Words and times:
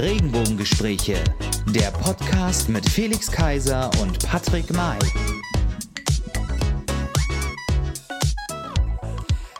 Regenbogengespräche, 0.00 1.22
der 1.74 1.90
Podcast 1.90 2.70
mit 2.70 2.88
Felix 2.88 3.30
Kaiser 3.30 3.90
und 4.00 4.26
Patrick 4.26 4.72
May. 4.72 4.98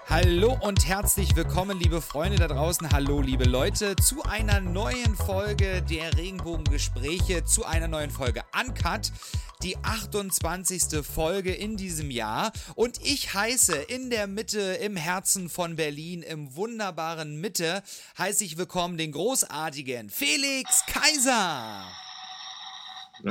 Hallo 0.09 0.57
und 0.63 0.89
herzlich 0.89 1.37
willkommen, 1.37 1.79
liebe 1.79 2.01
Freunde 2.01 2.39
da 2.39 2.49
draußen. 2.49 2.91
Hallo, 2.91 3.21
liebe 3.21 3.45
Leute, 3.45 3.97
zu 3.97 4.23
einer 4.23 4.61
neuen 4.61 5.15
Folge 5.15 5.83
der 5.83 6.17
Regenbogengespräche, 6.17 7.45
zu 7.45 7.67
einer 7.67 7.87
neuen 7.87 8.11
Folge 8.11 8.41
Uncut 8.59 9.13
die 9.63 9.77
28. 9.83 11.05
Folge 11.05 11.53
in 11.53 11.77
diesem 11.77 12.11
Jahr 12.11 12.53
und 12.75 12.99
ich 13.03 13.35
heiße 13.35 13.75
in 13.75 14.11
der 14.11 14.27
Mitte, 14.27 14.61
im 14.61 14.97
Herzen 14.97 15.49
von 15.49 15.77
Berlin, 15.77 16.23
im 16.23 16.55
wunderbaren 16.57 17.41
Mitte, 17.41 17.83
heiße 18.19 18.45
ich 18.45 18.57
willkommen 18.57 18.97
den 18.97 19.13
großartigen 19.13 20.09
Felix 20.09 20.85
Kaiser. 20.87 21.85
Äh, 23.23 23.31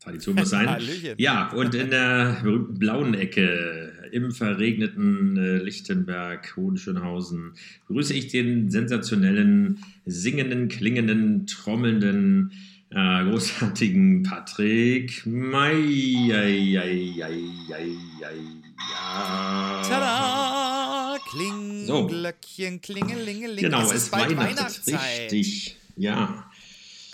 Tradition 0.00 0.34
muss 0.36 0.50
sein. 0.50 0.80
ja, 1.16 1.50
und 1.50 1.74
in 1.74 1.90
der 1.90 2.38
berühmten 2.42 2.78
blauen 2.78 3.14
Ecke 3.14 4.03
im 4.14 4.30
verregneten 4.30 5.36
äh, 5.36 5.56
Lichtenberg, 5.58 6.56
Hohenschönhausen, 6.56 7.54
begrüße 7.88 8.14
ich 8.14 8.28
den 8.28 8.70
sensationellen, 8.70 9.84
singenden, 10.06 10.68
klingenden, 10.68 11.48
trommelnden, 11.48 12.52
äh, 12.90 13.24
großartigen 13.24 14.22
Patrick 14.22 15.26
May. 15.26 16.30
Tada! 19.82 21.18
Kling, 21.30 21.86
so. 21.86 22.06
Glöckchen, 22.06 22.80
klingelingeling. 22.80 23.64
Genau, 23.64 23.82
es, 23.82 23.90
es 23.90 24.02
ist 24.04 24.10
bald 24.12 24.36
Weihnachtszeit. 24.36 25.32
Richtig, 25.32 25.76
ja. 25.96 26.48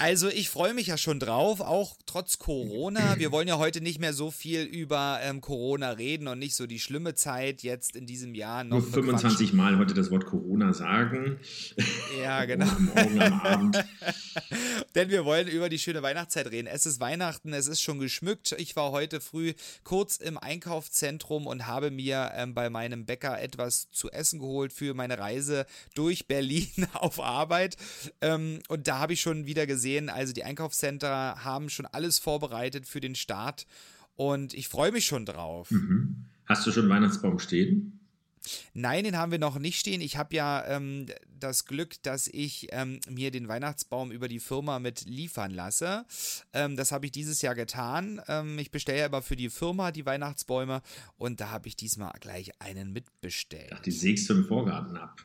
Also 0.01 0.31
ich 0.31 0.49
freue 0.49 0.73
mich 0.73 0.87
ja 0.87 0.97
schon 0.97 1.21
drauf, 1.21 1.61
auch 1.61 1.95
trotz 2.07 2.39
Corona. 2.39 3.19
Wir 3.19 3.33
wollen 3.33 3.47
ja 3.47 3.59
heute 3.59 3.83
nicht 3.83 4.01
mehr 4.01 4.15
so 4.15 4.31
viel 4.31 4.63
über 4.63 5.21
ähm, 5.23 5.43
Corona 5.43 5.91
reden 5.91 6.27
und 6.27 6.39
nicht 6.39 6.55
so 6.57 6.67
die 6.67 6.81
schlimme 6.81 7.15
Zeit 7.15 7.63
jetzt 7.63 7.97
in 7.97 8.07
diesem 8.07 8.35
Jahr 8.35 8.65
noch. 8.65 8.79
Nur 8.79 8.91
25 8.91 9.53
Mal 9.53 9.79
heute 9.79 9.93
das 9.93 10.11
Wort 10.11 10.25
Corona 10.25 10.73
sagen. 10.73 11.39
Ja, 12.23 12.43
genau. 12.47 12.65
Morgen 12.65 13.21
am 13.21 13.41
Abend. 13.43 13.85
Denn 14.95 15.11
wir 15.11 15.27
wollen 15.27 15.49
über 15.49 15.69
die 15.69 15.79
schöne 15.79 16.03
Weihnachtszeit 16.03 16.51
reden. 16.51 16.67
Es 16.67 16.87
ist 16.87 16.99
Weihnachten, 16.99 17.53
es 17.53 17.67
ist 17.67 17.83
schon 17.83 17.99
geschmückt. 17.99 18.55
Ich 18.57 18.77
war 18.77 18.93
heute 18.93 19.21
früh 19.21 19.53
kurz 19.85 20.17
im 20.17 20.39
Einkaufszentrum 20.39 21.47
und 21.47 21.67
habe 21.67 21.91
mir 21.91 22.33
ähm, 22.37 22.55
bei 22.55 22.71
meinem 22.71 23.05
Bäcker 23.05 23.39
etwas 23.39 23.91
zu 23.91 24.11
essen 24.11 24.41
geholt 24.41 24.73
für 24.73 24.95
meine 24.95 25.19
Reise 25.19 25.67
durch 25.95 26.27
Berlin 26.27 26.71
auf 26.95 27.21
Arbeit. 27.21 27.77
Ähm, 28.23 28.61
und 28.69 28.89
da 28.89 28.99
habe 28.99 29.13
ich 29.13 29.21
schon 29.21 29.45
wieder 29.45 29.67
gesehen, 29.67 29.90
gesehen, 29.91 30.09
also 30.09 30.33
die 30.33 30.45
Einkaufscenter 30.45 31.45
haben 31.45 31.69
schon 31.69 31.87
alles 31.87 32.19
vorbereitet 32.19 32.87
für 32.87 33.01
den 33.01 33.15
Start 33.15 33.67
und 34.17 34.55
ich 34.55 34.69
freue 34.69 34.93
mich 34.93 35.07
schon 35.07 35.27
drauf. 35.27 35.71
Mhm. 35.71 36.27
Hast 36.47 36.67
du 36.67 36.73
schon 36.73 36.85
einen 36.85 36.91
Weihnachtsbaum 36.91 37.39
stehen? 37.39 37.97
Nein, 38.73 39.05
den 39.05 39.19
haben 39.19 39.33
wir 39.33 39.39
noch 39.39 39.59
nicht 39.59 39.79
stehen. 39.79 40.01
Ich 40.01 40.17
habe 40.17 40.35
ja 40.35 40.65
ähm, 40.67 41.07
das 41.39 41.67
Glück, 41.67 42.03
dass 42.03 42.27
ich 42.27 42.69
ähm, 42.71 43.01
mir 43.09 43.31
den 43.31 43.49
Weihnachtsbaum 43.49 44.11
über 44.11 44.29
die 44.29 44.41
Firma 44.41 44.79
mit 44.79 45.05
liefern 45.05 45.51
lasse. 45.51 46.07
Ähm, 46.55 46.75
das 46.75 46.91
habe 46.91 47.05
ich 47.05 47.13
dieses 47.13 47.43
Jahr 47.43 47.55
getan. 47.55 48.23
Ähm, 48.29 48.59
ich 48.59 48.71
bestelle 48.71 49.05
aber 49.05 49.21
für 49.21 49.37
die 49.37 49.51
Firma 49.51 49.93
die 49.93 50.07
Weihnachtsbäume 50.07 50.81
und 51.19 51.41
da 51.41 51.51
habe 51.51 51.69
ich 51.69 51.77
diesmal 51.77 52.13
gleich 52.19 52.51
einen 52.61 52.93
mitbestellt. 52.93 53.73
Ach, 53.75 53.81
die 53.81 53.91
sägst 53.91 54.31
du 54.31 54.35
im 54.35 54.47
Vorgarten 54.47 54.97
ab. 54.97 55.21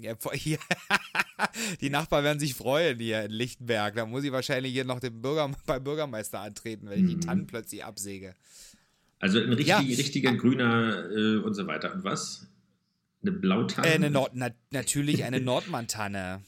Ja, 0.00 0.14
hier, 0.32 0.58
die 1.80 1.90
Nachbarn 1.90 2.24
werden 2.24 2.40
sich 2.40 2.54
freuen 2.54 2.98
hier 2.98 3.24
in 3.24 3.30
Lichtenberg. 3.30 3.94
Da 3.94 4.06
muss 4.06 4.24
ich 4.24 4.32
wahrscheinlich 4.32 4.72
hier 4.72 4.84
noch 4.84 5.00
den 5.00 5.22
Bürger, 5.22 5.50
beim 5.66 5.84
Bürgermeister 5.84 6.40
antreten, 6.40 6.88
wenn 6.88 7.00
ich 7.00 7.10
die 7.10 7.16
mhm. 7.16 7.20
Tannen 7.20 7.46
plötzlich 7.46 7.84
absäge. 7.84 8.34
Also 9.20 9.38
ein 9.38 9.48
richtig, 9.50 9.68
ja. 9.68 9.78
richtiger 9.78 10.34
grüner 10.34 11.10
äh, 11.10 11.36
und 11.38 11.54
so 11.54 11.66
weiter. 11.66 11.94
Und 11.94 12.04
was? 12.04 12.46
Eine 13.22 13.32
Blautanne? 13.32 13.88
Äh, 13.88 13.94
eine 13.94 14.10
Nord 14.10 14.32
na 14.34 14.50
natürlich 14.70 15.24
eine 15.24 15.40
Nordmann-Tanne. 15.40 16.42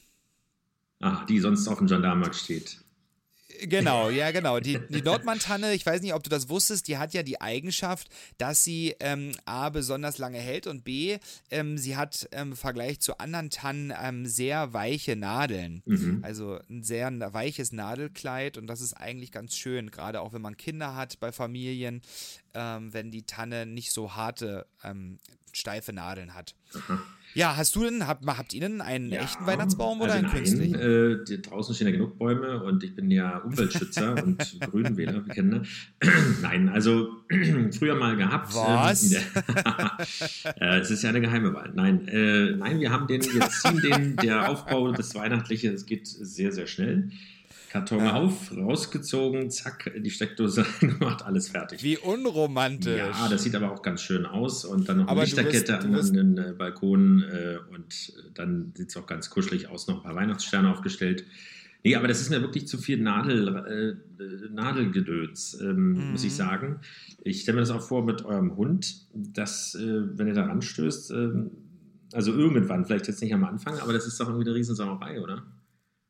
Ah, 1.01 1.25
die 1.27 1.39
sonst 1.39 1.69
auf 1.69 1.79
dem 1.79 1.87
Gendarmarkt 1.87 2.37
steht. 2.37 2.79
Genau, 3.63 4.11
ja, 4.11 4.31
genau. 4.31 4.61
Die, 4.61 4.79
die 4.89 5.03
Nordmann-Tanne, 5.03 5.75
ich 5.75 5.85
weiß 5.85 6.03
nicht, 6.03 6.15
ob 6.15 6.23
du 6.23 6.31
das 6.31 6.49
wusstest, 6.49 6.89
die 6.89 6.99
hat 6.99 7.15
ja 7.15 7.23
die 7.23 7.41
Eigenschaft, 7.41 8.09
dass 8.39 8.65
sie 8.65 8.95
ähm, 9.01 9.33
A, 9.45 9.71
besonders 9.71 10.19
lange 10.19 10.39
hält 10.39 10.67
und 10.67 10.85
B, 10.85 11.19
ähm, 11.51 11.79
sie 11.79 11.97
hat 11.97 12.29
ähm, 12.33 12.47
im 12.51 12.57
Vergleich 12.57 13.01
zu 13.01 13.19
anderen 13.19 13.51
Tannen 13.51 13.93
ähm, 14.01 14.27
sehr 14.27 14.73
weiche 14.73 15.17
Nadeln. 15.17 15.83
Mhm. 15.85 16.21
Also 16.23 16.59
ein 16.71 16.83
sehr 16.83 17.11
weiches 17.33 17.73
Nadelkleid 17.73 18.57
und 18.59 18.67
das 18.67 18.81
ist 18.81 18.95
eigentlich 18.95 19.33
ganz 19.33 19.57
schön, 19.57 19.91
gerade 19.91 20.21
auch 20.21 20.33
wenn 20.33 20.43
man 20.43 20.57
Kinder 20.57 20.95
hat 20.95 21.19
bei 21.21 21.33
Familien, 21.33 22.03
ähm, 22.55 22.93
wenn 22.93 23.11
die 23.11 23.25
Tanne 23.25 23.67
nicht 23.67 23.93
so 23.93 24.15
harte, 24.15 24.67
steife 25.53 25.93
Nadeln 25.93 26.35
hat. 26.35 26.55
Aha. 26.75 27.03
Ja, 27.37 27.55
hast 27.55 27.77
du 27.77 27.85
denn, 27.85 28.07
habt, 28.07 28.27
habt 28.27 28.55
ihr 28.55 28.63
denn 28.63 28.81
einen 28.81 29.11
ja, 29.11 29.21
echten 29.21 29.45
Weihnachtsbaum 29.45 30.01
oder 30.01 30.15
also 30.15 30.25
einen 30.25 30.35
künstlichen? 30.35 30.75
Äh, 30.75 31.39
draußen 31.43 31.75
stehen 31.75 31.89
ja 31.89 31.93
genug 31.93 32.19
Bäume 32.19 32.63
und 32.63 32.83
ich 32.83 32.97
bin 32.97 33.11
ja 33.11 33.37
Umweltschützer 33.37 34.15
und 34.25 34.59
Grünwähler, 34.61 35.27
wir 35.27 35.35
kennen 35.35 35.67
das. 36.01 36.11
nein, 36.41 36.71
also 36.71 37.11
früher 37.79 37.95
mal 37.95 38.17
gehabt. 38.17 38.55
Was? 38.55 39.13
Ähm, 39.13 39.21
äh, 40.61 40.79
es 40.79 40.91
ist 40.91 41.03
ja 41.03 41.11
eine 41.11 41.21
geheime 41.21 41.53
Wahl. 41.53 41.73
Nein, 41.75 42.09
äh, 42.09 42.53
nein, 42.53 42.81
wir 42.81 42.91
haben 42.91 43.07
den, 43.07 43.21
wir 43.21 43.51
ziehen 43.51 43.83
den, 43.83 44.17
der 44.17 44.49
Aufbau 44.49 44.93
des 44.93 45.15
Weihnachtlichen, 45.15 45.75
es 45.75 45.85
geht 45.85 46.07
sehr, 46.07 46.53
sehr 46.53 46.67
schnell. 46.67 47.11
Karton 47.77 47.99
ja. 47.99 48.15
auf, 48.15 48.57
rausgezogen, 48.57 49.51
zack, 49.51 49.93
die 49.99 50.11
Steckdose 50.11 50.65
gemacht, 50.81 51.23
alles 51.25 51.49
fertig. 51.49 51.83
Wie 51.83 51.99
unromantisch. 51.99 52.97
Ja, 52.97 53.29
das 53.29 53.43
sieht 53.43 53.55
aber 53.55 53.71
auch 53.71 53.83
ganz 53.83 54.01
schön 54.01 54.25
aus. 54.25 54.65
Und 54.65 54.89
dann 54.89 54.99
noch 54.99 55.09
eine 55.09 55.21
Lichterkette 55.21 55.79
an, 55.79 55.95
an 55.95 56.13
den 56.13 56.39
äh, 56.39 56.55
Balkonen 56.57 57.23
äh, 57.23 57.59
und 57.75 58.15
dann 58.33 58.73
sieht 58.75 58.89
es 58.89 58.97
auch 58.97 59.07
ganz 59.07 59.29
kuschelig 59.29 59.69
aus, 59.69 59.89
noch 59.89 59.97
ein 59.97 60.03
paar 60.03 60.15
Weihnachtssterne 60.15 60.71
aufgestellt. 60.71 61.25
Nee, 61.85 61.95
aber 61.97 62.09
das 62.09 62.21
ist 62.23 62.31
mir 62.31 62.41
wirklich 62.41 62.67
zu 62.67 62.79
viel 62.79 62.99
Nadel, 62.99 63.99
äh, 64.19 64.49
Nadelgedöns, 64.51 65.59
ähm, 65.61 65.93
mhm. 65.93 66.11
muss 66.13 66.25
ich 66.25 66.33
mhm. 66.33 66.37
sagen. 66.37 66.81
Ich 67.23 67.43
stelle 67.43 67.57
mir 67.57 67.61
das 67.61 67.71
auch 67.71 67.83
vor 67.83 68.05
mit 68.05 68.25
eurem 68.25 68.57
Hund, 68.57 69.07
dass, 69.13 69.75
äh, 69.75 70.19
wenn 70.19 70.29
ihr 70.29 70.35
da 70.35 70.47
ranstößt, 70.47 71.11
ähm, 71.11 71.51
also 72.15 72.33
irgendwann, 72.33 72.87
vielleicht 72.87 73.07
jetzt 73.09 73.21
nicht 73.21 73.35
am 73.35 73.45
Anfang, 73.45 73.79
aber 73.81 73.93
das 73.93 74.07
ist 74.07 74.19
doch 74.19 74.29
irgendwie 74.29 74.49
eine 74.49 74.55
Riesensauerei, 74.55 75.21
oder? 75.21 75.43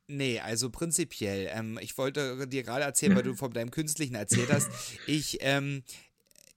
Nee, 0.08 0.38
also 0.38 0.70
prinzipiell. 0.70 1.50
Ähm, 1.52 1.78
ich 1.82 1.98
wollte 1.98 2.46
dir 2.46 2.62
gerade 2.62 2.84
erzählen, 2.84 3.16
weil 3.16 3.24
du 3.24 3.34
von 3.34 3.52
deinem 3.52 3.70
Künstlichen 3.70 4.14
erzählt 4.14 4.52
hast. 4.52 4.68
Ich, 5.06 5.38
ähm, 5.40 5.82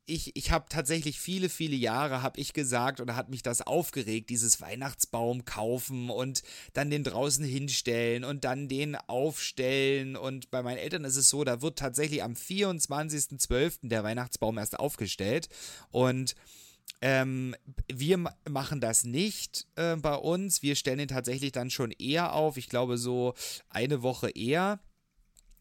ich, 0.05 0.35
ich 0.35 0.51
habe 0.51 0.65
tatsächlich 0.69 1.19
viele, 1.19 1.49
viele 1.49 1.75
Jahre, 1.75 2.21
habe 2.21 2.39
ich 2.39 2.53
gesagt, 2.53 2.99
oder 2.99 3.15
hat 3.15 3.29
mich 3.29 3.43
das 3.43 3.61
aufgeregt, 3.61 4.29
dieses 4.29 4.61
Weihnachtsbaum 4.61 5.45
kaufen 5.45 6.09
und 6.09 6.43
dann 6.73 6.89
den 6.89 7.03
draußen 7.03 7.45
hinstellen 7.45 8.23
und 8.23 8.43
dann 8.43 8.67
den 8.67 8.95
aufstellen. 8.95 10.15
Und 10.15 10.51
bei 10.51 10.61
meinen 10.61 10.77
Eltern 10.77 11.03
ist 11.03 11.15
es 11.15 11.29
so, 11.29 11.43
da 11.43 11.61
wird 11.61 11.79
tatsächlich 11.79 12.23
am 12.23 12.33
24.12. 12.33 13.87
der 13.87 14.03
Weihnachtsbaum 14.03 14.57
erst 14.57 14.79
aufgestellt. 14.79 15.49
Und 15.91 16.35
ähm, 17.01 17.55
wir 17.91 18.17
machen 18.49 18.81
das 18.81 19.03
nicht 19.03 19.67
äh, 19.75 19.95
bei 19.95 20.15
uns. 20.15 20.61
Wir 20.61 20.75
stellen 20.75 20.99
ihn 20.99 21.07
tatsächlich 21.07 21.51
dann 21.51 21.69
schon 21.69 21.91
eher 21.91 22.33
auf. 22.33 22.57
Ich 22.57 22.69
glaube, 22.69 22.97
so 22.97 23.33
eine 23.69 24.01
Woche 24.01 24.29
eher 24.29 24.79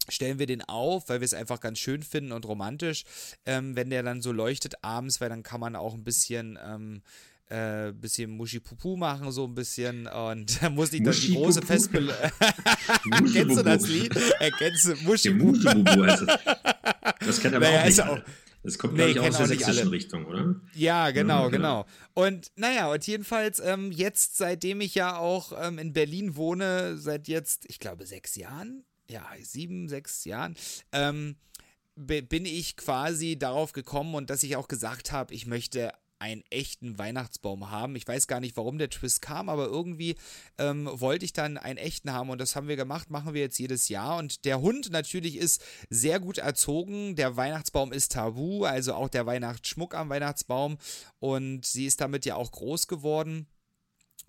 stellen 0.09 0.39
wir 0.39 0.47
den 0.47 0.63
auf, 0.63 1.07
weil 1.07 1.21
wir 1.21 1.25
es 1.25 1.33
einfach 1.33 1.59
ganz 1.59 1.79
schön 1.79 2.03
finden 2.03 2.31
und 2.31 2.45
romantisch, 2.45 3.03
ähm, 3.45 3.75
wenn 3.75 3.89
der 3.89 4.03
dann 4.03 4.21
so 4.21 4.31
leuchtet 4.31 4.83
abends, 4.83 5.21
weil 5.21 5.29
dann 5.29 5.43
kann 5.43 5.59
man 5.59 5.75
auch 5.75 5.93
ein 5.93 6.03
bisschen 6.03 6.57
ähm, 6.63 7.01
äh, 7.49 7.91
bisschen 7.93 8.31
Muschi-Pupu 8.31 8.95
machen, 8.95 9.31
so 9.31 9.45
ein 9.45 9.55
bisschen 9.55 10.07
und 10.07 10.61
da 10.61 10.69
muss 10.69 10.91
nicht 10.91 11.05
dann 11.05 11.13
die 11.13 11.33
große 11.33 11.61
Festbel... 11.61 12.09
Kennst 13.33 13.57
du 13.57 13.63
das 13.63 13.87
Lied? 13.87 14.15
Erkennst 14.39 14.85
du 14.85 14.95
Muschi-Pupu? 14.97 16.05
das. 17.19 17.41
Kennt 17.41 17.55
aber 17.55 17.65
naja, 17.65 17.81
auch 17.81 17.85
nicht. 17.85 18.01
Auch, 18.01 18.19
das 18.63 18.77
kommt, 18.77 18.93
nee, 18.95 19.13
glaube 19.13 19.29
ich, 19.29 19.33
aus 19.33 19.37
der 19.37 19.47
sächsischen 19.47 19.81
alle. 19.83 19.91
Richtung, 19.91 20.25
oder? 20.25 20.55
Ja, 20.73 21.11
genau, 21.11 21.43
ja, 21.43 21.49
genau, 21.49 21.83
genau. 21.83 21.85
Und 22.13 22.51
naja, 22.55 22.91
und 22.91 23.05
jedenfalls 23.07 23.59
ähm, 23.59 23.91
jetzt, 23.91 24.37
seitdem 24.37 24.81
ich 24.81 24.95
ja 24.95 25.17
auch 25.17 25.53
ähm, 25.57 25.79
in 25.79 25.93
Berlin 25.93 26.35
wohne, 26.35 26.97
seit 26.97 27.27
jetzt, 27.27 27.65
ich 27.69 27.79
glaube, 27.79 28.05
sechs 28.05 28.35
Jahren, 28.35 28.83
ja, 29.09 29.25
sieben, 29.41 29.87
sechs 29.87 30.25
Jahren, 30.25 30.55
ähm, 30.91 31.35
bin 31.95 32.45
ich 32.45 32.77
quasi 32.77 33.37
darauf 33.37 33.73
gekommen 33.73 34.15
und 34.15 34.29
dass 34.29 34.43
ich 34.43 34.55
auch 34.55 34.67
gesagt 34.67 35.11
habe, 35.11 35.33
ich 35.33 35.45
möchte 35.45 35.91
einen 36.19 36.43
echten 36.49 36.97
Weihnachtsbaum 36.97 37.71
haben. 37.71 37.95
Ich 37.95 38.07
weiß 38.07 38.27
gar 38.27 38.39
nicht, 38.39 38.57
warum 38.57 38.77
der 38.77 38.89
Twist 38.89 39.21
kam, 39.21 39.49
aber 39.49 39.65
irgendwie 39.65 40.15
ähm, 40.57 40.89
wollte 40.91 41.25
ich 41.25 41.33
dann 41.33 41.57
einen 41.57 41.77
echten 41.77 42.11
haben 42.11 42.29
und 42.29 42.39
das 42.39 42.55
haben 42.55 42.67
wir 42.67 42.75
gemacht, 42.75 43.09
machen 43.09 43.33
wir 43.33 43.41
jetzt 43.41 43.57
jedes 43.57 43.89
Jahr. 43.89 44.17
Und 44.17 44.45
der 44.45 44.61
Hund 44.61 44.91
natürlich 44.91 45.37
ist 45.37 45.63
sehr 45.89 46.19
gut 46.19 46.37
erzogen. 46.37 47.15
Der 47.15 47.37
Weihnachtsbaum 47.37 47.93
ist 47.93 48.11
tabu, 48.11 48.65
also 48.65 48.93
auch 48.93 49.09
der 49.09 49.25
Weihnachtsschmuck 49.25 49.95
am 49.95 50.09
Weihnachtsbaum 50.09 50.77
und 51.19 51.65
sie 51.65 51.85
ist 51.85 52.01
damit 52.01 52.25
ja 52.25 52.35
auch 52.35 52.51
groß 52.51 52.87
geworden. 52.87 53.47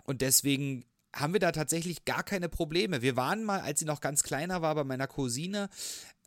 und 0.03 0.21
deswegen 0.21 0.85
haben 1.13 1.33
wir 1.33 1.39
da 1.39 1.51
tatsächlich 1.51 2.05
gar 2.05 2.23
keine 2.23 2.49
Probleme. 2.49 3.01
Wir 3.01 3.15
waren 3.15 3.43
mal, 3.43 3.59
als 3.61 3.79
sie 3.79 3.85
noch 3.85 4.01
ganz 4.01 4.23
kleiner 4.23 4.61
war, 4.61 4.75
bei 4.75 4.83
meiner 4.83 5.07
Cousine 5.07 5.69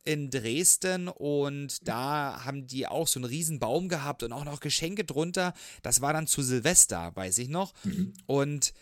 in 0.04 0.30
Dresden 0.30 1.08
und 1.08 1.86
da 1.88 2.44
haben 2.44 2.66
die 2.66 2.86
auch 2.86 3.08
so 3.08 3.18
einen 3.18 3.24
riesen 3.24 3.58
Baum 3.58 3.88
gehabt 3.88 4.22
und 4.22 4.32
auch 4.32 4.44
noch 4.44 4.60
Geschenke 4.60 5.04
drunter. 5.04 5.54
Das 5.82 6.00
war 6.00 6.12
dann 6.12 6.26
zu 6.26 6.42
Silvester, 6.42 7.12
weiß 7.14 7.38
ich 7.38 7.48
noch. 7.48 7.72
Mhm. 7.84 8.12
Und 8.26 8.74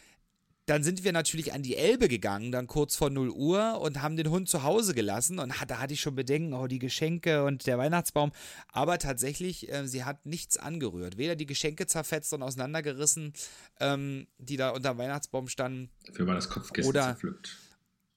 dann 0.67 0.85
sind 0.85 1.03
wir 1.03 1.13
natürlich 1.13 1.53
an 1.53 1.63
die 1.63 1.77
Elbe 1.77 2.07
gegangen, 2.09 2.53
dann 2.53 2.69
kurz 2.69 2.95
vor 2.95 3.11
0 3.11 3.31
Uhr 3.31 3.81
und 3.81 4.01
haben 4.01 4.17
den 4.17 4.31
Hund 4.31 4.49
zu 4.49 4.63
Hause 4.63 4.95
gelassen. 4.95 5.41
Und 5.41 5.53
da 5.67 5.79
hatte 5.79 5.95
ich 5.95 6.01
schon 6.01 6.15
Bedenken, 6.15 6.55
oh, 6.55 6.69
die 6.69 6.79
Geschenke 6.79 7.45
und 7.45 7.67
der 7.67 7.79
Weihnachtsbaum. 7.79 8.31
Aber 8.69 8.99
tatsächlich, 8.99 9.73
äh, 9.73 9.89
sie 9.89 10.05
hat 10.05 10.25
nichts 10.25 10.57
angerührt. 10.57 11.19
Weder 11.19 11.35
die 11.35 11.47
Geschenke 11.47 11.87
zerfetzt 11.87 12.33
und 12.33 12.43
auseinandergerissen, 12.43 13.33
ähm, 13.81 14.29
die 14.39 14.57
da 14.57 14.71
unter 14.71 14.95
dem 14.95 14.99
Weihnachtsbaum 14.99 15.49
standen. 15.49 15.91
Dafür 16.07 16.27
war 16.29 16.35
das 16.37 16.49
Kopfkissen 16.49 16.89
oder, 16.89 17.03
zerpflückt. 17.03 17.59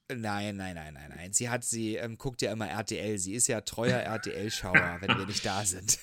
Nein, 0.08 0.56
nein, 0.56 0.76
nein, 0.76 0.94
nein, 0.94 1.12
nein. 1.16 1.32
Sie 1.32 1.48
hat, 1.48 1.64
sie 1.64 1.96
ähm, 1.96 2.16
guckt 2.16 2.40
ja 2.40 2.52
immer 2.52 2.68
RTL. 2.68 3.18
Sie 3.18 3.34
ist 3.34 3.48
ja 3.48 3.60
treuer 3.62 3.98
RTL-Schauer, 3.98 4.98
wenn 5.00 5.18
wir 5.18 5.26
nicht 5.26 5.44
da 5.44 5.64
sind. 5.64 5.98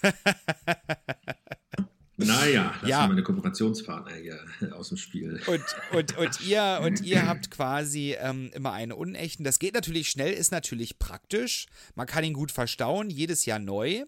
Naja, 2.15 2.75
das 2.79 2.89
ja. 2.89 2.99
sind 3.01 3.09
meine 3.09 3.23
Kooperationspartner 3.23 4.13
hier 4.15 4.39
aus 4.75 4.89
dem 4.89 4.97
Spiel. 4.97 5.41
Und, 5.47 5.63
und, 5.91 6.17
und, 6.17 6.47
ihr, 6.47 6.79
und 6.83 7.01
ihr 7.01 7.25
habt 7.25 7.49
quasi 7.49 8.15
ähm, 8.19 8.51
immer 8.53 8.71
einen 8.71 8.91
unechten. 8.91 9.43
Das 9.43 9.57
geht 9.57 9.73
natürlich 9.73 10.09
schnell, 10.09 10.31
ist 10.31 10.51
natürlich 10.51 10.99
praktisch. 10.99 11.65
Man 11.95 12.05
kann 12.05 12.23
ihn 12.23 12.33
gut 12.33 12.51
verstauen, 12.51 13.09
jedes 13.09 13.45
Jahr 13.45 13.59
neu. 13.59 14.03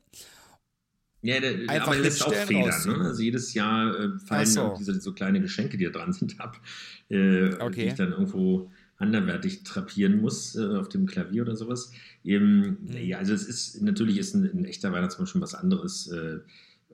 Ja, 1.23 1.39
der, 1.39 1.67
Einfach 1.67 1.87
aber 1.87 1.97
lässt 1.97 2.23
auch 2.23 2.31
Federn. 2.31 2.83
Ne? 2.85 3.05
Also 3.05 3.23
jedes 3.23 3.55
Jahr 3.55 3.99
äh, 3.99 4.19
fallen 4.19 4.45
so. 4.45 4.75
diese 4.77 5.01
so 5.01 5.11
kleine 5.13 5.41
Geschenke, 5.41 5.75
die 5.77 5.85
da 5.85 5.89
dran 5.89 6.13
sind, 6.13 6.39
ab, 6.39 6.61
äh, 7.09 7.53
okay. 7.55 7.73
die 7.75 7.87
ich 7.87 7.93
dann 7.95 8.11
irgendwo 8.11 8.71
anderwertig 8.97 9.63
trapieren 9.63 10.21
muss 10.21 10.55
äh, 10.55 10.75
auf 10.77 10.89
dem 10.89 11.05
Klavier 11.05 11.43
oder 11.43 11.55
sowas. 11.55 11.91
Ähm, 12.23 12.77
mhm. 12.81 12.97
Ja, 12.97 13.17
also 13.17 13.33
es 13.33 13.43
ist 13.43 13.81
natürlich 13.81 14.17
ist 14.17 14.35
ein, 14.35 14.45
ein 14.45 14.65
echter 14.65 14.91
Weihnachtsbaum 14.91 15.25
schon 15.25 15.41
was 15.41 15.55
anderes. 15.55 16.07
Äh, 16.07 16.39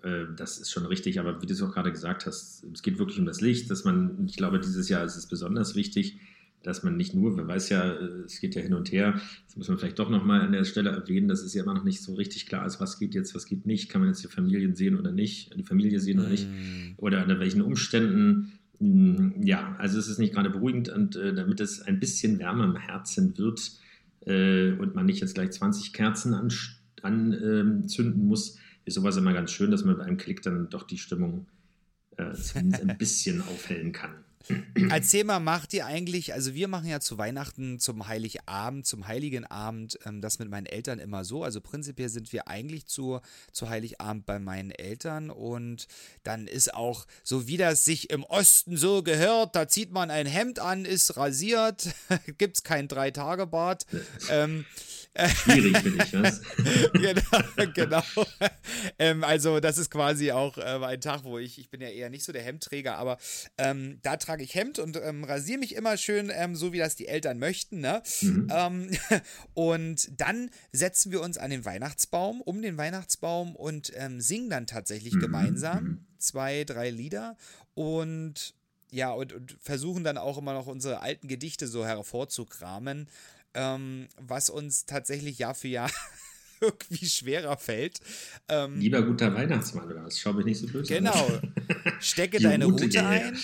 äh, 0.04 0.26
das 0.36 0.58
ist 0.58 0.72
schon 0.72 0.86
richtig, 0.86 1.20
aber 1.20 1.42
wie 1.42 1.46
du 1.46 1.54
es 1.54 1.62
auch 1.62 1.74
gerade 1.74 1.92
gesagt 1.92 2.26
hast, 2.26 2.64
es 2.74 2.82
geht 2.82 2.98
wirklich 2.98 3.20
um 3.20 3.26
das 3.26 3.42
Licht, 3.42 3.70
dass 3.70 3.84
man, 3.84 4.26
ich 4.26 4.36
glaube, 4.36 4.60
dieses 4.60 4.90
Jahr 4.90 5.04
ist 5.06 5.16
es 5.16 5.28
besonders 5.28 5.76
wichtig, 5.76 6.18
dass 6.64 6.84
man 6.84 6.96
nicht 6.96 7.16
nur, 7.16 7.38
wer 7.38 7.48
weiß 7.48 7.70
ja, 7.70 7.92
äh, 7.92 8.24
es 8.26 8.40
geht 8.40 8.56
ja 8.56 8.62
hin 8.62 8.74
und 8.74 8.92
her, 8.92 9.20
das 9.46 9.58
muss 9.58 9.68
man 9.68 9.78
vielleicht 9.78 10.00
doch 10.00 10.10
nochmal 10.10 10.42
an 10.42 10.52
der 10.52 10.64
Stelle 10.64 10.90
erwähnen, 10.90 11.28
dass 11.28 11.44
es 11.44 11.54
ja 11.54 11.64
immer 11.64 11.74
noch 11.74 11.84
nicht 11.84 12.02
so 12.02 12.16
richtig 12.16 12.46
klar 12.46 12.66
ist, 12.66 12.80
was 12.80 13.00
geht 13.00 13.16
jetzt, 13.16 13.36
was 13.36 13.46
geht 13.46 13.66
nicht, 13.66 13.90
kann 13.90 14.02
man 14.02 14.10
jetzt 14.10 14.24
die 14.24 14.28
Familien 14.28 14.76
sehen 14.76 14.98
oder 14.98 15.12
nicht, 15.12 15.56
die 15.58 15.64
Familie 15.64 16.00
sehen 16.00 16.20
oder 16.20 16.30
nicht, 16.30 16.48
mm. 16.48 16.94
oder 16.98 17.24
unter 17.24 17.40
welchen 17.40 17.62
Umständen. 17.62 18.54
Mm, 18.82 19.44
ja, 19.44 19.76
also 19.78 20.00
es 20.00 20.08
ist 20.08 20.18
nicht 20.18 20.34
gerade 20.34 20.50
beruhigend 20.50 20.90
und 20.90 21.16
äh, 21.16 21.36
damit 21.36 21.60
es 21.60 21.84
ein 21.84 22.00
bisschen 22.00 22.40
wärmer 22.40 22.64
im 22.64 22.76
Herzen 22.76 23.38
wird 23.38 23.80
äh, 24.26 24.72
und 24.72 24.96
man 24.96 25.06
nicht 25.06 25.22
jetzt 25.22 25.36
gleich 25.36 25.52
20 25.52 25.94
Kerzen 25.94 26.34
anzünden 26.34 26.82
an, 27.04 27.34
äh, 27.34 28.04
muss, 28.04 28.58
ist 28.86 28.96
sowas 28.96 29.18
immer 29.18 29.34
ganz 29.34 29.52
schön, 29.52 29.70
dass 29.70 29.86
man 29.86 29.98
mit 29.98 30.06
einem 30.06 30.18
Klick 30.18 30.42
dann 30.42 30.70
doch 30.70 30.84
die 30.84 30.98
Stimmung 30.98 31.46
äh, 32.18 32.34
zumindest 32.34 32.82
ein 32.82 32.98
bisschen 33.00 33.42
aufhellen 33.42 33.92
kann. 33.92 34.16
Erzähl 34.90 35.24
mal, 35.24 35.40
macht 35.40 35.74
ihr 35.74 35.86
eigentlich, 35.86 36.34
also 36.34 36.54
wir 36.54 36.68
machen 36.68 36.88
ja 36.88 37.00
zu 37.00 37.18
Weihnachten, 37.18 37.80
zum 37.80 38.08
Heiligabend, 38.08 38.86
zum 38.86 39.08
Heiligen 39.08 39.46
Abend, 39.46 40.00
ähm, 40.06 40.22
das 40.22 40.40
mit 40.40 40.50
meinen 40.50 40.66
Eltern 40.66 41.00
immer 41.00 41.24
so. 41.24 41.44
Also 41.44 41.62
prinzipiell 41.62 42.10
sind 42.10 42.34
wir 42.34 42.48
eigentlich 42.48 42.86
zu, 42.86 43.20
zu 43.52 43.70
Heiligabend 43.70 44.26
bei 44.26 44.40
meinen 44.40 44.72
Eltern 44.72 45.30
und 45.30 45.88
dann 46.24 46.48
ist 46.48 46.74
auch, 46.74 47.06
so 47.24 47.48
wie 47.48 47.58
das 47.58 47.86
sich 47.86 48.10
im 48.10 48.24
Osten 48.24 48.78
so 48.78 49.04
gehört, 49.04 49.56
da 49.56 49.68
zieht 49.68 49.92
man 49.92 50.12
ein 50.12 50.26
Hemd 50.26 50.60
an, 50.60 50.86
ist 50.86 51.18
rasiert, 51.18 51.90
gibt 52.38 52.58
es 52.58 52.64
kein 52.64 52.88
Drei-Tage-Bad. 52.88 53.86
ähm, 54.30 54.66
Schwierig 55.18 55.78
finde 55.78 56.06
ich, 56.06 56.14
was? 56.14 56.42
genau, 56.94 57.74
genau. 57.74 58.04
Ähm, 58.98 59.24
also 59.26 59.60
das 59.60 59.78
ist 59.78 59.90
quasi 59.90 60.32
auch 60.32 60.58
äh, 60.58 60.62
ein 60.62 61.02
Tag, 61.02 61.26
wo 61.26 61.38
ich, 61.38 61.60
ich 61.60 61.70
bin 61.70 61.82
ja 61.82 61.90
eher 61.90 62.10
nicht 62.10 62.24
so 62.24 62.32
der 62.32 62.44
Hemdträger, 62.44 62.98
aber 62.98 63.18
ähm, 63.58 64.00
da 64.04 64.16
trage 64.16 64.44
ich 64.44 64.56
Hemd 64.56 64.80
und 64.80 64.98
ähm, 64.98 65.26
rasiere 65.26 65.60
mich 65.60 65.76
immer 65.76 65.98
schön, 65.98 66.32
ähm, 66.34 66.56
so 66.56 66.72
wie 66.72 66.78
das 66.78 66.96
die 66.96 67.08
Eltern 67.08 67.40
möchten. 67.40 67.82
Ne? 67.82 68.02
Mhm. 68.22 68.48
Ähm, 68.52 68.98
und 69.54 70.10
dann 70.20 70.50
setzen 70.72 71.12
wir 71.12 71.22
uns 71.22 71.38
an 71.38 71.52
den 71.52 71.66
Weihnachtsbaum, 71.66 72.42
um 72.42 72.62
den 72.62 72.78
Weihnachtsbaum 72.78 73.56
und 73.56 73.92
ähm, 73.96 74.22
singen 74.22 74.50
dann 74.50 74.66
tatsächlich 74.66 75.16
mhm. 75.16 75.20
gemeinsam 75.20 75.84
mhm. 75.84 76.06
zwei, 76.20 76.64
drei 76.64 76.90
Lieder 76.90 77.36
und 77.74 78.56
ja, 78.94 79.12
und, 79.12 79.32
und, 79.32 79.58
versuchen 79.62 80.04
dann 80.04 80.18
auch 80.18 80.38
immer 80.38 80.54
noch 80.54 80.68
unsere 80.68 81.00
alten 81.00 81.30
Gedichte 81.30 81.68
so 81.68 81.86
hervorzukramen 81.86 83.08
ähm, 83.54 84.08
was 84.20 84.50
uns 84.50 84.86
tatsächlich 84.86 85.40
Jahr 85.40 85.56
für 85.56 85.68
Jahr 85.68 85.92
irgendwie 86.62 87.06
schwerer 87.06 87.58
fällt. 87.58 88.00
Ähm, 88.48 88.80
Lieber 88.80 89.02
guter 89.02 89.34
Weihnachtsmann, 89.34 89.92
oder 89.92 90.04
was? 90.04 90.20
Schau 90.20 90.34
mich 90.34 90.46
nicht 90.46 90.60
so 90.60 90.68
böse 90.68 90.94
Genau. 90.94 91.40
Stecke 92.00 92.40
deine 92.42 92.66
Route, 92.66 92.86
Route 92.86 93.06
ein. 93.06 93.38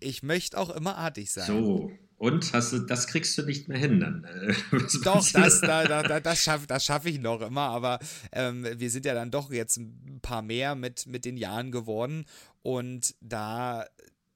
Ich 0.00 0.22
möchte 0.22 0.58
auch 0.58 0.70
immer 0.70 0.96
artig 0.96 1.30
sein. 1.30 1.46
So. 1.46 1.90
Und 2.18 2.54
hast 2.54 2.72
du, 2.72 2.78
das 2.78 3.06
kriegst 3.08 3.36
du 3.36 3.42
nicht 3.42 3.68
mehr 3.68 3.76
hin 3.76 4.00
dann. 4.00 4.24
Äh, 4.24 4.54
doch, 5.04 5.28
das, 5.32 5.60
da, 5.60 5.84
da, 5.84 6.20
das 6.20 6.42
schaffe 6.42 6.66
das 6.66 6.84
schaff 6.84 7.04
ich 7.04 7.20
noch 7.20 7.42
immer, 7.42 7.68
aber 7.68 7.98
ähm, 8.32 8.66
wir 8.76 8.90
sind 8.90 9.04
ja 9.04 9.12
dann 9.12 9.30
doch 9.30 9.52
jetzt 9.52 9.76
ein 9.76 10.20
paar 10.22 10.40
mehr 10.40 10.74
mit, 10.74 11.06
mit 11.06 11.26
den 11.26 11.36
Jahren 11.36 11.70
geworden. 11.70 12.24
Und 12.62 13.14
da 13.20 13.84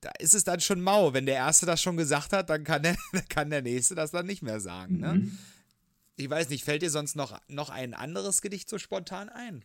da 0.00 0.10
ist 0.18 0.34
es 0.34 0.44
dann 0.44 0.60
schon 0.60 0.80
mau. 0.80 1.12
Wenn 1.12 1.26
der 1.26 1.36
Erste 1.36 1.66
das 1.66 1.82
schon 1.82 1.96
gesagt 1.96 2.32
hat, 2.32 2.50
dann 2.50 2.64
kann 2.64 2.82
der, 2.82 2.96
kann 3.28 3.50
der 3.50 3.62
Nächste 3.62 3.94
das 3.94 4.10
dann 4.10 4.26
nicht 4.26 4.42
mehr 4.42 4.60
sagen. 4.60 4.98
Ne? 4.98 5.14
Mhm. 5.14 5.38
Ich 6.16 6.28
weiß 6.28 6.50
nicht, 6.50 6.64
fällt 6.64 6.82
dir 6.82 6.90
sonst 6.90 7.16
noch, 7.16 7.40
noch 7.48 7.70
ein 7.70 7.94
anderes 7.94 8.42
Gedicht 8.42 8.68
so 8.68 8.78
spontan 8.78 9.28
ein? 9.28 9.64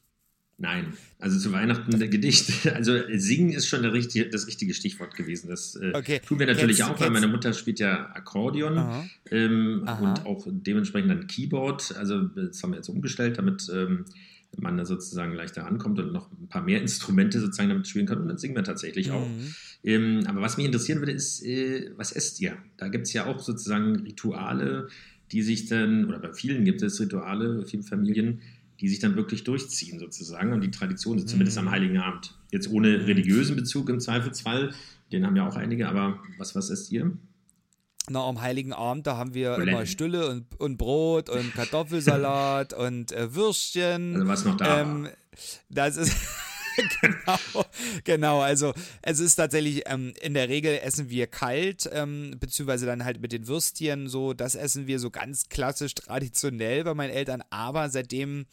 Nein, 0.58 0.94
also 1.20 1.38
zu 1.38 1.52
Weihnachten 1.52 1.94
ein 1.94 2.10
Gedicht. 2.10 2.66
Also 2.74 2.98
singen 3.14 3.52
ist 3.52 3.68
schon 3.68 3.84
richtige, 3.84 4.30
das 4.30 4.48
richtige 4.48 4.74
Stichwort 4.74 5.16
gewesen. 5.16 5.50
Das 5.50 5.76
äh, 5.76 5.92
okay. 5.94 6.22
tun 6.26 6.40
wir 6.40 6.48
natürlich 6.48 6.78
kennst, 6.78 6.92
auch, 6.92 7.00
weil 7.00 7.10
meine 7.10 7.28
Mutter 7.28 7.52
spielt 7.54 7.80
ja 7.80 8.10
Akkordeon 8.14 8.78
Aha. 8.78 9.06
Ähm, 9.32 9.84
Aha. 9.86 10.00
und 10.00 10.26
auch 10.26 10.48
dementsprechend 10.48 11.12
ein 11.12 11.28
Keyboard. 11.28 11.96
Also 11.98 12.24
das 12.24 12.64
haben 12.64 12.72
wir 12.72 12.78
jetzt 12.78 12.90
umgestellt, 12.90 13.38
damit 13.38 13.70
ähm, 13.74 14.06
man 14.62 14.78
da 14.78 14.86
sozusagen 14.86 15.34
leichter 15.34 15.66
ankommt 15.66 16.00
und 16.00 16.12
noch 16.12 16.32
ein 16.32 16.48
paar 16.48 16.64
mehr 16.64 16.82
Instrumente 16.84 17.40
sozusagen 17.40 17.70
damit 17.70 17.88
spielen 17.88 18.06
kann. 18.06 18.20
Und 18.20 18.28
dann 18.28 18.38
singen 18.38 18.56
wir 18.56 18.64
tatsächlich 18.64 19.12
auch. 19.12 19.28
Mhm. 19.28 19.56
Ähm, 19.84 20.24
aber 20.28 20.42
was 20.42 20.58
mich 20.58 20.66
interessieren 20.66 21.00
würde, 21.00 21.12
ist, 21.12 21.44
äh, 21.46 21.92
was 21.96 22.12
esst 22.12 22.42
ihr? 22.42 22.58
Da 22.78 22.88
gibt 22.88 23.08
es 23.08 23.14
ja 23.14 23.26
auch 23.26 23.40
sozusagen 23.40 23.98
Rituale, 23.98 24.88
die 25.32 25.42
sich 25.42 25.68
dann, 25.68 26.06
oder 26.06 26.20
bei 26.20 26.34
vielen 26.34 26.66
gibt 26.66 26.82
es 26.82 27.00
Rituale, 27.00 27.66
vielen 27.66 27.84
Familien, 27.84 28.42
die 28.80 28.90
sich 28.90 29.00
dann 29.00 29.16
wirklich 29.16 29.44
durchziehen 29.44 30.00
sozusagen 30.00 30.54
und 30.54 30.62
die 30.62 30.72
Tradition, 30.72 31.18
mhm. 31.18 31.28
zumindest 31.28 31.58
am 31.58 31.72
Heiligen 31.72 31.98
Abend. 31.98 32.36
Jetzt 32.52 32.70
ohne 32.70 33.08
religiösen 33.08 33.56
Bezug 33.56 33.90
im 33.90 34.00
Zweifelsfall, 34.00 34.74
den 35.12 35.26
haben 35.26 35.36
ja 35.36 35.48
auch 35.48 35.56
einige, 35.56 35.88
aber 35.88 36.20
was, 36.38 36.56
was 36.56 36.70
esst 36.70 36.92
ihr? 36.92 37.12
Na, 38.10 38.24
am 38.26 38.42
Heiligen 38.42 38.74
Abend, 38.74 39.08
da 39.08 39.18
haben 39.18 39.34
wir 39.34 39.52
Buletten. 39.54 39.70
immer 39.74 39.86
Stülle 39.86 40.30
und, 40.30 40.60
und 40.60 40.78
Brot 40.78 41.30
und 41.30 41.54
Kartoffelsalat 41.54 42.74
und 42.78 43.12
äh, 43.12 43.34
Würstchen. 43.34 44.16
Also 44.16 44.28
was 44.28 44.46
noch 44.46 44.58
da 44.58 44.82
ähm, 44.82 45.10
Das 45.70 45.98
ist... 45.98 46.16
genau, 47.02 47.66
genau. 48.04 48.42
Also 48.42 48.74
es 49.02 49.20
ist 49.20 49.36
tatsächlich, 49.36 49.84
ähm, 49.86 50.14
in 50.22 50.34
der 50.34 50.50
Regel 50.50 50.78
essen 50.84 51.10
wir 51.10 51.28
kalt, 51.28 51.90
ähm, 51.94 52.36
beziehungsweise 52.40 52.86
dann 52.86 53.06
halt 53.06 53.22
mit 53.22 53.32
den 53.32 53.48
Würstchen 53.48 54.08
so, 54.10 54.34
das 54.34 54.56
essen 54.56 54.86
wir 54.88 55.00
so 55.00 55.10
ganz 55.10 55.48
klassisch 55.50 55.96
traditionell 55.96 56.84
bei 56.84 56.94
meinen 56.94 57.12
Eltern, 57.12 57.44
aber 57.50 57.90
seitdem 57.90 58.46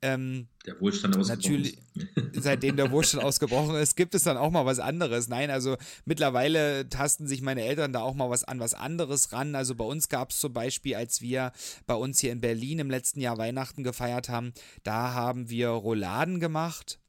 ähm, 0.00 0.46
der 0.64 0.80
Wohlstand 0.80 1.16
ausgebrochen 1.16 1.52
natürlich, 1.52 1.78
ist. 1.94 2.06
seitdem 2.42 2.76
der 2.76 2.90
Wohlstand 2.90 3.24
ausgebrochen 3.24 3.74
ist, 3.76 3.96
gibt 3.96 4.14
es 4.14 4.22
dann 4.22 4.36
auch 4.36 4.50
mal 4.50 4.66
was 4.66 4.78
anderes. 4.78 5.28
Nein, 5.28 5.50
also 5.50 5.76
mittlerweile 6.04 6.88
tasten 6.88 7.26
sich 7.26 7.42
meine 7.42 7.62
Eltern 7.64 7.92
da 7.92 8.00
auch 8.00 8.14
mal 8.14 8.30
was 8.30 8.44
an 8.44 8.60
was 8.60 8.74
anderes 8.74 9.32
ran. 9.32 9.54
Also 9.54 9.74
bei 9.74 9.84
uns 9.84 10.08
gab 10.08 10.30
es 10.30 10.38
zum 10.38 10.52
Beispiel, 10.52 10.94
als 10.94 11.20
wir 11.20 11.52
bei 11.86 11.94
uns 11.94 12.20
hier 12.20 12.32
in 12.32 12.40
Berlin 12.40 12.78
im 12.78 12.90
letzten 12.90 13.20
Jahr 13.20 13.38
Weihnachten 13.38 13.82
gefeiert 13.82 14.28
haben, 14.28 14.52
da 14.84 15.14
haben 15.14 15.50
wir 15.50 15.68
Rouladen 15.70 16.38
gemacht. 16.38 17.00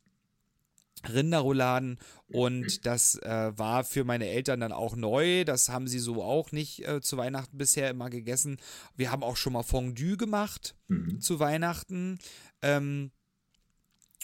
Rinderrouladen 1.08 2.00
und 2.27 2.86
das 2.86 3.15
äh, 3.15 3.51
war 3.58 3.84
für 3.84 4.03
meine 4.03 4.27
Eltern 4.27 4.60
dann 4.60 4.72
auch 4.72 4.96
neu. 4.96 5.46
Das 5.46 5.70
haben 5.70 5.88
sie 5.88 6.00
so 6.00 6.24
auch 6.24 6.51
nicht 6.51 6.88
äh, 6.88 7.01
zu 7.01 7.18
Weihnachten 7.18 7.58
bisher 7.58 7.89
immer 7.89 8.10
gegessen. 8.10 8.58
Wir 8.96 9.12
haben 9.12 9.24
auch 9.24 9.38
schon 9.38 9.53
mal 9.53 9.63
Fondue 9.63 10.18
gemacht 10.18 10.75
mhm. 10.88 11.22
zu 11.22 11.39
Weihnachten. 11.39 12.20
Ähm, 12.62 13.12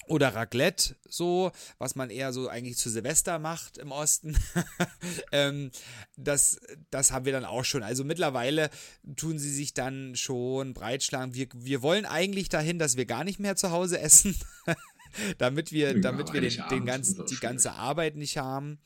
oder 0.08 0.36
Raclette, 0.36 0.96
so, 1.08 1.51
was 1.79 1.96
man 1.96 2.10
eher 2.10 2.32
so 2.32 2.48
eigentlich 2.48 2.77
zu 2.77 2.89
Silvester 2.89 3.39
macht 3.39 3.77
im 3.77 3.91
Osten. 3.91 4.38
ähm, 5.32 5.72
das, 6.15 6.60
das 6.91 7.12
haben 7.12 7.25
wir 7.25 7.32
dann 7.32 7.46
auch 7.46 7.65
schon. 7.65 7.82
Also 7.82 8.03
mittlerweile 8.03 8.70
tun 9.15 9.39
sie 9.39 9.51
sich 9.51 9.74
dann 9.74 10.15
schon 10.15 10.74
breitschlagen. 10.74 11.34
Wir, 11.34 11.48
wir 11.55 11.82
wollen 11.82 12.05
eigentlich 12.05 12.50
dahin, 12.50 12.77
dass 12.77 12.98
wir 12.98 13.05
gar 13.05 13.24
nicht 13.24 13.39
mehr 13.39 13.55
zu 13.55 13.72
Hause 13.72 14.00
essen. 14.00 14.36
damit 15.38 15.72
wir, 15.72 15.93
ja, 15.93 16.00
damit 16.00 16.34
wir 16.34 16.41
den, 16.41 16.63
den 16.69 16.86
ganzen, 16.86 17.25
die 17.25 17.38
ganze 17.38 17.74
Arbeit 17.74 18.15
nicht 18.15 18.38
haben. 18.38 18.79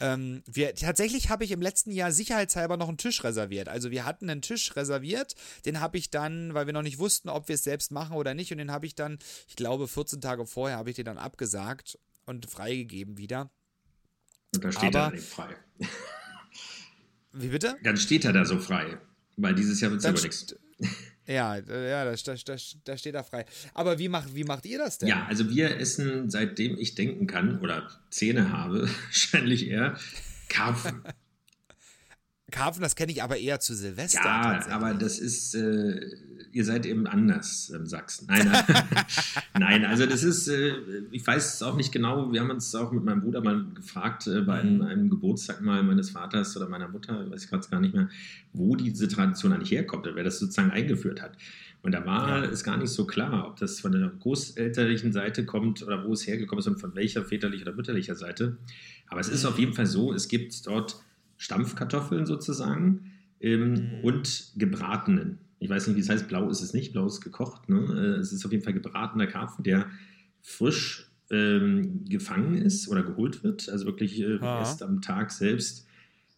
ähm, 0.00 0.42
wir, 0.46 0.74
tatsächlich 0.74 1.28
habe 1.30 1.44
ich 1.44 1.50
im 1.50 1.62
letzten 1.62 1.92
Jahr 1.92 2.12
sicherheitshalber 2.12 2.76
noch 2.76 2.88
einen 2.88 2.98
Tisch 2.98 3.22
reserviert. 3.24 3.68
Also 3.68 3.90
wir 3.90 4.04
hatten 4.04 4.28
einen 4.28 4.42
Tisch 4.42 4.74
reserviert, 4.76 5.34
den 5.64 5.80
habe 5.80 5.98
ich 5.98 6.10
dann, 6.10 6.54
weil 6.54 6.66
wir 6.66 6.72
noch 6.72 6.82
nicht 6.82 6.98
wussten, 6.98 7.28
ob 7.28 7.48
wir 7.48 7.54
es 7.54 7.64
selbst 7.64 7.92
machen 7.92 8.16
oder 8.16 8.34
nicht, 8.34 8.52
und 8.52 8.58
den 8.58 8.72
habe 8.72 8.86
ich 8.86 8.94
dann, 8.94 9.18
ich 9.48 9.56
glaube, 9.56 9.88
14 9.88 10.20
Tage 10.20 10.46
vorher 10.46 10.78
habe 10.78 10.90
ich 10.90 10.96
den 10.96 11.04
dann 11.04 11.18
abgesagt 11.18 11.98
und 12.26 12.50
freigegeben 12.50 13.18
wieder. 13.18 13.50
Und 14.54 14.64
da 14.64 14.72
steht 14.72 14.96
aber, 14.96 15.14
er 15.14 15.20
frei. 15.20 15.56
Wie 17.32 17.48
bitte? 17.48 17.76
Dann 17.82 17.96
steht 17.96 18.24
er 18.24 18.32
da 18.32 18.44
so 18.44 18.58
frei. 18.58 18.98
Weil 19.36 19.54
dieses 19.54 19.80
Jahr 19.80 19.90
wird 19.90 20.00
es 20.00 20.06
aber 20.06 20.20
nichts. 20.20 20.54
Ja, 21.32 21.56
ja, 21.56 22.04
da, 22.04 22.14
da, 22.14 22.56
da, 22.84 22.96
steht 22.96 23.14
er 23.14 23.24
frei. 23.24 23.44
Aber 23.74 23.98
wie 23.98 24.08
macht, 24.08 24.34
wie 24.34 24.44
macht 24.44 24.66
ihr 24.66 24.78
das 24.78 24.98
denn? 24.98 25.08
Ja, 25.08 25.26
also 25.26 25.48
wir 25.50 25.78
essen, 25.78 26.30
seitdem 26.30 26.78
ich 26.78 26.94
denken 26.94 27.26
kann 27.26 27.60
oder 27.60 27.88
Zähne 28.10 28.52
habe, 28.52 28.88
wahrscheinlich 29.06 29.68
eher 29.68 29.96
Karpfen. 30.48 31.02
Karpfen, 32.52 32.82
das 32.82 32.94
kenne 32.94 33.10
ich 33.10 33.22
aber 33.22 33.36
eher 33.36 33.58
zu 33.58 33.74
Silvester. 33.74 34.20
Ja, 34.24 34.64
aber 34.70 34.94
das 34.94 35.18
ist, 35.18 35.54
äh, 35.56 36.16
ihr 36.52 36.64
seid 36.64 36.86
eben 36.86 37.06
anders 37.06 37.70
in 37.70 37.86
Sachsen. 37.86 38.26
Nein, 38.28 38.52
nein, 39.58 39.84
also 39.84 40.06
das 40.06 40.22
ist, 40.22 40.46
äh, 40.48 40.74
ich 41.10 41.26
weiß 41.26 41.54
es 41.54 41.62
auch 41.62 41.76
nicht 41.76 41.90
genau. 41.90 42.30
Wir 42.32 42.40
haben 42.40 42.50
uns 42.50 42.72
auch 42.74 42.92
mit 42.92 43.04
meinem 43.04 43.22
Bruder 43.22 43.40
mal 43.40 43.64
gefragt 43.74 44.26
äh, 44.26 44.42
bei 44.42 44.60
einem, 44.60 44.76
mhm. 44.76 44.82
einem, 44.82 45.10
Geburtstag 45.10 45.60
mal 45.62 45.82
meines 45.82 46.10
Vaters 46.10 46.56
oder 46.56 46.68
meiner 46.68 46.88
Mutter, 46.88 47.28
weiß 47.30 47.44
ich 47.44 47.50
gerade 47.50 47.66
gar 47.68 47.80
nicht 47.80 47.94
mehr, 47.94 48.08
wo 48.52 48.76
diese 48.76 49.08
Tradition 49.08 49.52
eigentlich 49.52 49.72
herkommt, 49.72 50.06
wer 50.12 50.22
das 50.22 50.38
sozusagen 50.38 50.70
eingeführt 50.70 51.20
hat. 51.20 51.36
Und 51.82 51.92
da 51.92 52.06
war 52.06 52.44
es 52.44 52.62
gar 52.62 52.76
nicht 52.76 52.90
so 52.90 53.06
klar, 53.06 53.48
ob 53.48 53.56
das 53.56 53.80
von 53.80 53.90
der 53.90 54.12
großelterlichen 54.20 55.12
Seite 55.12 55.44
kommt 55.44 55.82
oder 55.82 56.04
wo 56.04 56.12
es 56.12 56.26
hergekommen 56.26 56.60
ist 56.60 56.68
und 56.68 56.80
von 56.80 56.94
welcher 56.94 57.24
väterlicher 57.24 57.62
oder 57.62 57.74
mütterlicher 57.74 58.14
Seite. 58.14 58.56
Aber 59.08 59.20
es 59.20 59.28
ist 59.28 59.44
auf 59.44 59.58
jeden 59.58 59.72
Fall 59.72 59.86
so, 59.86 60.12
es 60.12 60.28
gibt 60.28 60.66
dort 60.66 61.02
Stampfkartoffeln 61.42 62.24
sozusagen 62.24 63.10
ähm, 63.40 63.72
mhm. 63.72 64.04
und 64.04 64.52
gebratenen. 64.56 65.38
Ich 65.58 65.68
weiß 65.68 65.88
nicht, 65.88 65.96
wie 65.96 66.00
es 66.00 66.08
heißt, 66.08 66.28
blau 66.28 66.48
ist 66.48 66.62
es 66.62 66.72
nicht, 66.72 66.92
blau 66.92 67.04
ist 67.06 67.20
gekocht. 67.20 67.68
Ne? 67.68 67.78
Äh, 67.78 68.20
es 68.20 68.32
ist 68.32 68.46
auf 68.46 68.52
jeden 68.52 68.62
Fall 68.62 68.74
gebratener 68.74 69.26
Karpfen, 69.26 69.64
der 69.64 69.86
frisch 70.40 71.10
ähm, 71.30 72.04
gefangen 72.08 72.54
ist 72.54 72.88
oder 72.88 73.02
geholt 73.02 73.42
wird, 73.42 73.68
also 73.68 73.86
wirklich 73.86 74.20
äh, 74.20 74.36
erst 74.36 74.84
am 74.84 75.00
Tag 75.00 75.32
selbst 75.32 75.84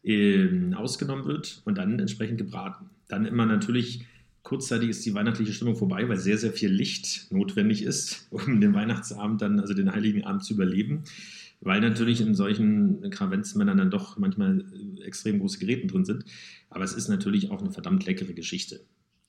äh, 0.04 0.72
ausgenommen 0.74 1.26
wird 1.26 1.60
und 1.66 1.76
dann 1.76 1.98
entsprechend 1.98 2.38
gebraten. 2.38 2.88
Dann 3.08 3.26
immer 3.26 3.44
natürlich 3.44 4.06
kurzzeitig 4.42 4.88
ist 4.88 5.04
die 5.04 5.12
weihnachtliche 5.12 5.52
Stimmung 5.52 5.76
vorbei, 5.76 6.08
weil 6.08 6.18
sehr, 6.18 6.38
sehr 6.38 6.52
viel 6.52 6.70
Licht 6.70 7.30
notwendig 7.30 7.82
ist, 7.82 8.26
um 8.30 8.58
den 8.58 8.72
Weihnachtsabend 8.72 9.42
dann, 9.42 9.60
also 9.60 9.74
den 9.74 9.92
Heiligen 9.92 10.24
Abend 10.24 10.44
zu 10.44 10.54
überleben 10.54 11.04
weil 11.64 11.80
natürlich 11.80 12.20
in 12.20 12.34
solchen 12.34 13.10
Kravenzmännern 13.10 13.78
dann 13.78 13.90
doch 13.90 14.16
manchmal 14.18 14.60
äh, 14.60 15.02
extrem 15.04 15.40
große 15.40 15.58
Geräte 15.58 15.86
drin 15.86 16.04
sind. 16.04 16.24
Aber 16.70 16.84
es 16.84 16.92
ist 16.92 17.08
natürlich 17.08 17.50
auch 17.50 17.60
eine 17.60 17.70
verdammt 17.70 18.06
leckere 18.06 18.34
Geschichte. 18.34 18.80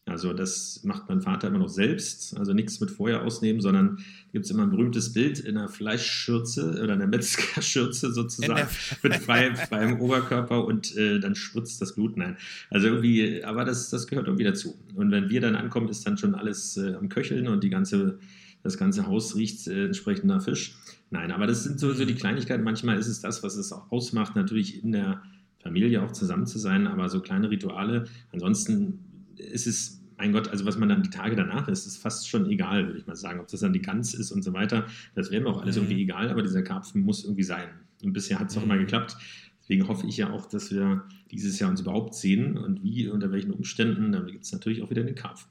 Also 0.07 0.33
das 0.33 0.81
macht 0.83 1.09
mein 1.09 1.21
Vater 1.21 1.47
immer 1.47 1.57
noch 1.57 1.69
selbst, 1.69 2.37
also 2.37 2.53
nichts 2.53 2.79
mit 2.79 2.91
Feuer 2.91 3.23
ausnehmen, 3.23 3.59
sondern 3.59 3.97
gibt 4.31 4.45
es 4.45 4.51
immer 4.51 4.61
ein 4.61 4.69
berühmtes 4.69 5.13
Bild 5.13 5.39
in 5.39 5.57
einer 5.57 5.67
Fleischschürze 5.67 6.79
oder 6.83 6.93
einer 6.93 7.07
Metzgerschürze 7.07 8.13
sozusagen 8.13 8.67
mit 9.01 9.15
frei, 9.15 9.55
freiem 9.55 9.99
Oberkörper 9.99 10.63
und 10.63 10.95
äh, 10.95 11.19
dann 11.19 11.33
spritzt 11.33 11.81
das 11.81 11.95
Blut. 11.95 12.17
Nein, 12.17 12.37
also 12.69 12.85
irgendwie, 12.85 13.43
aber 13.43 13.65
das, 13.65 13.89
das 13.89 14.05
gehört 14.05 14.27
irgendwie 14.27 14.43
dazu. 14.43 14.75
Und 14.93 15.09
wenn 15.09 15.29
wir 15.29 15.41
dann 15.41 15.55
ankommen, 15.55 15.89
ist 15.89 16.05
dann 16.05 16.19
schon 16.19 16.35
alles 16.35 16.77
äh, 16.77 16.93
am 16.93 17.09
Köcheln 17.09 17.47
und 17.47 17.63
die 17.63 17.71
ganze, 17.71 18.19
das 18.61 18.77
ganze 18.77 19.07
Haus 19.07 19.35
riecht 19.35 19.65
äh, 19.65 19.87
entsprechend 19.87 20.25
nach 20.25 20.43
Fisch. 20.43 20.75
Nein, 21.09 21.31
aber 21.31 21.47
das 21.47 21.63
sind 21.63 21.79
sowieso 21.79 22.05
die 22.05 22.15
Kleinigkeiten. 22.15 22.63
Manchmal 22.63 22.97
ist 22.97 23.07
es 23.07 23.21
das, 23.21 23.43
was 23.43 23.55
es 23.55 23.71
auch 23.71 23.91
ausmacht, 23.91 24.35
natürlich 24.35 24.83
in 24.83 24.91
der 24.91 25.21
Familie 25.59 26.03
auch 26.03 26.11
zusammen 26.11 26.45
zu 26.45 26.59
sein, 26.59 26.87
aber 26.87 27.09
so 27.09 27.21
kleine 27.21 27.49
Rituale. 27.49 28.05
Ansonsten 28.31 28.99
ist 29.37 29.67
es, 29.67 30.01
mein 30.17 30.31
Gott, 30.31 30.47
also 30.47 30.65
was 30.65 30.77
man 30.77 30.89
dann 30.89 31.03
die 31.03 31.09
Tage 31.09 31.35
danach 31.35 31.67
ist, 31.67 31.85
ist 31.85 31.97
fast 31.97 32.29
schon 32.29 32.49
egal, 32.49 32.85
würde 32.87 32.99
ich 32.99 33.07
mal 33.07 33.15
sagen. 33.15 33.39
Ob 33.39 33.47
das 33.47 33.59
dann 33.61 33.73
die 33.73 33.81
Gans 33.81 34.13
ist 34.13 34.31
und 34.31 34.43
so 34.43 34.53
weiter, 34.53 34.85
das 35.13 35.31
wäre 35.31 35.43
mir 35.43 35.49
auch 35.49 35.61
alles 35.61 35.75
mhm. 35.75 35.83
irgendwie 35.83 36.03
egal, 36.03 36.29
aber 36.29 36.41
dieser 36.41 36.61
Karpfen 36.61 37.01
muss 37.01 37.23
irgendwie 37.23 37.43
sein. 37.43 37.69
Und 38.03 38.13
bisher 38.13 38.39
hat 38.39 38.49
es 38.49 38.57
auch 38.57 38.61
mhm. 38.65 38.71
immer 38.71 38.79
geklappt. 38.79 39.17
Deswegen 39.61 39.87
hoffe 39.87 40.05
ich 40.05 40.17
ja 40.17 40.29
auch, 40.29 40.45
dass 40.45 40.71
wir 40.71 41.03
dieses 41.31 41.57
Jahr 41.57 41.71
uns 41.71 41.81
überhaupt 41.81 42.13
sehen 42.13 42.57
und 42.57 42.83
wie, 42.83 43.07
unter 43.07 43.31
welchen 43.31 43.51
Umständen. 43.51 44.11
Dann 44.11 44.27
gibt 44.27 44.43
es 44.43 44.51
natürlich 44.51 44.83
auch 44.83 44.91
wieder 44.91 45.03
den 45.03 45.15
Karpfen. 45.15 45.49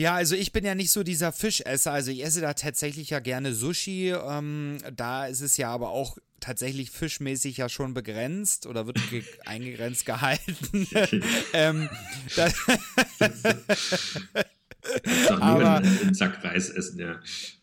Ja, 0.00 0.14
also 0.14 0.34
ich 0.34 0.52
bin 0.52 0.64
ja 0.64 0.74
nicht 0.74 0.90
so 0.90 1.02
dieser 1.02 1.30
Fischesser. 1.30 1.92
Also 1.92 2.10
ich 2.10 2.24
esse 2.24 2.40
da 2.40 2.54
tatsächlich 2.54 3.10
ja 3.10 3.20
gerne 3.20 3.52
Sushi. 3.52 4.08
Ähm, 4.12 4.78
da 4.96 5.26
ist 5.26 5.42
es 5.42 5.58
ja 5.58 5.68
aber 5.70 5.90
auch 5.90 6.16
tatsächlich 6.40 6.90
fischmäßig 6.90 7.58
ja 7.58 7.68
schon 7.68 7.92
begrenzt 7.92 8.66
oder 8.66 8.86
wird 8.86 8.98
ge 9.10 9.22
eingegrenzt 9.44 10.06
gehalten. 10.06 10.88
ähm, 11.52 11.90
das 12.34 12.54
aber, 15.28 15.82
Sack 16.12 16.42
Reis 16.44 16.70
essen, 16.70 16.98
ja. 16.98 17.20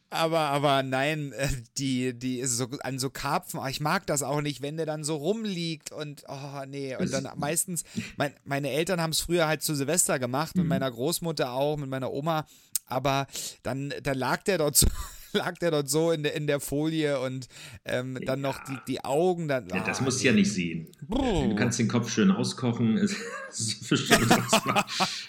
Aber, 0.10 0.40
aber 0.40 0.84
nein, 0.84 1.34
äh, 1.34 1.50
die, 1.78 2.18
die 2.18 2.40
ist 2.40 2.56
so 2.56 2.68
an 2.82 2.98
so 2.98 3.10
Karpfen, 3.10 3.60
ich 3.68 3.82
mag 3.82 4.08
das 4.08 4.24
auch 4.24 4.40
nicht, 4.40 4.62
wenn 4.62 4.78
der 4.78 4.86
dann 4.86 5.04
so 5.04 5.18
rumliegt 5.18 5.92
und 5.92 6.24
oh 6.30 6.64
nee. 6.66 6.96
Und 6.96 7.12
dann 7.12 7.28
meistens, 7.36 7.84
mein, 8.16 8.34
meine 8.46 8.72
Eltern 8.72 9.02
haben 9.02 9.12
es 9.12 9.20
früher 9.20 9.48
halt 9.48 9.64
zu 9.64 9.76
Silvester 9.76 10.18
gemacht, 10.18 10.56
mit 10.56 10.64
mhm. 10.64 10.70
meiner 10.70 10.90
Großmutter 10.90 11.52
auch, 11.52 11.76
mit 11.76 11.90
meiner 11.90 12.14
Oma, 12.14 12.46
aber 12.86 13.28
dann, 13.64 13.94
dann 14.02 14.18
lag 14.18 14.44
der 14.44 14.60
dort 14.60 14.78
so 14.78 14.88
lag 15.38 15.58
der 15.58 15.72
dort 15.72 15.89
so 15.89 16.12
in 16.12 16.24
der, 16.24 16.36
in 16.36 16.48
der 16.48 16.60
Folie 16.60 17.20
und 17.20 17.48
ähm, 17.86 18.17
dann 18.25 18.41
ja. 18.41 18.50
noch 18.50 18.63
die, 18.65 18.77
die 18.88 19.03
Augen. 19.03 19.48
Dann, 19.48 19.67
ja, 19.70 19.84
das 19.84 20.00
ah, 20.00 20.03
musst 20.03 20.22
du 20.22 20.27
ja 20.27 20.34
nicht 20.34 20.51
sehen. 20.51 20.88
Du 21.08 21.56
kannst 21.56 21.79
den 21.79 21.88
Kopf 21.88 22.12
schön 22.12 22.32
auskochen. 22.32 22.98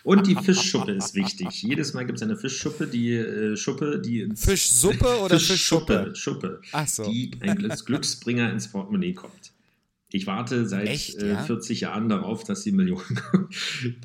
und 0.04 0.26
die 0.26 0.34
Fischschuppe 0.34 0.92
ist 0.92 1.14
wichtig. 1.14 1.62
Jedes 1.62 1.94
Mal 1.94 2.04
gibt 2.04 2.18
es 2.18 2.22
eine 2.22 2.36
Fischschuppe, 2.36 2.86
die 2.86 3.14
äh, 3.14 3.56
Schuppe, 3.56 4.00
die 4.00 4.28
Fischsuppe 4.34 5.20
oder 5.20 5.38
Fischschuppe? 5.38 6.12
Schuppe, 6.14 6.60
so. 6.86 7.04
die 7.04 7.30
ein 7.40 7.56
Glücksbringer 7.56 8.50
ins 8.50 8.68
Portemonnaie 8.68 9.14
kommt. 9.14 9.52
Ich 10.10 10.26
warte 10.26 10.66
seit 10.66 10.88
Echt, 10.88 11.16
äh, 11.16 11.32
ja? 11.32 11.42
äh, 11.42 11.46
40 11.46 11.82
Jahren 11.82 12.08
darauf, 12.08 12.42
dass 12.42 12.62
die 12.62 12.72
Millionen 12.72 13.14
kommen. 13.30 13.48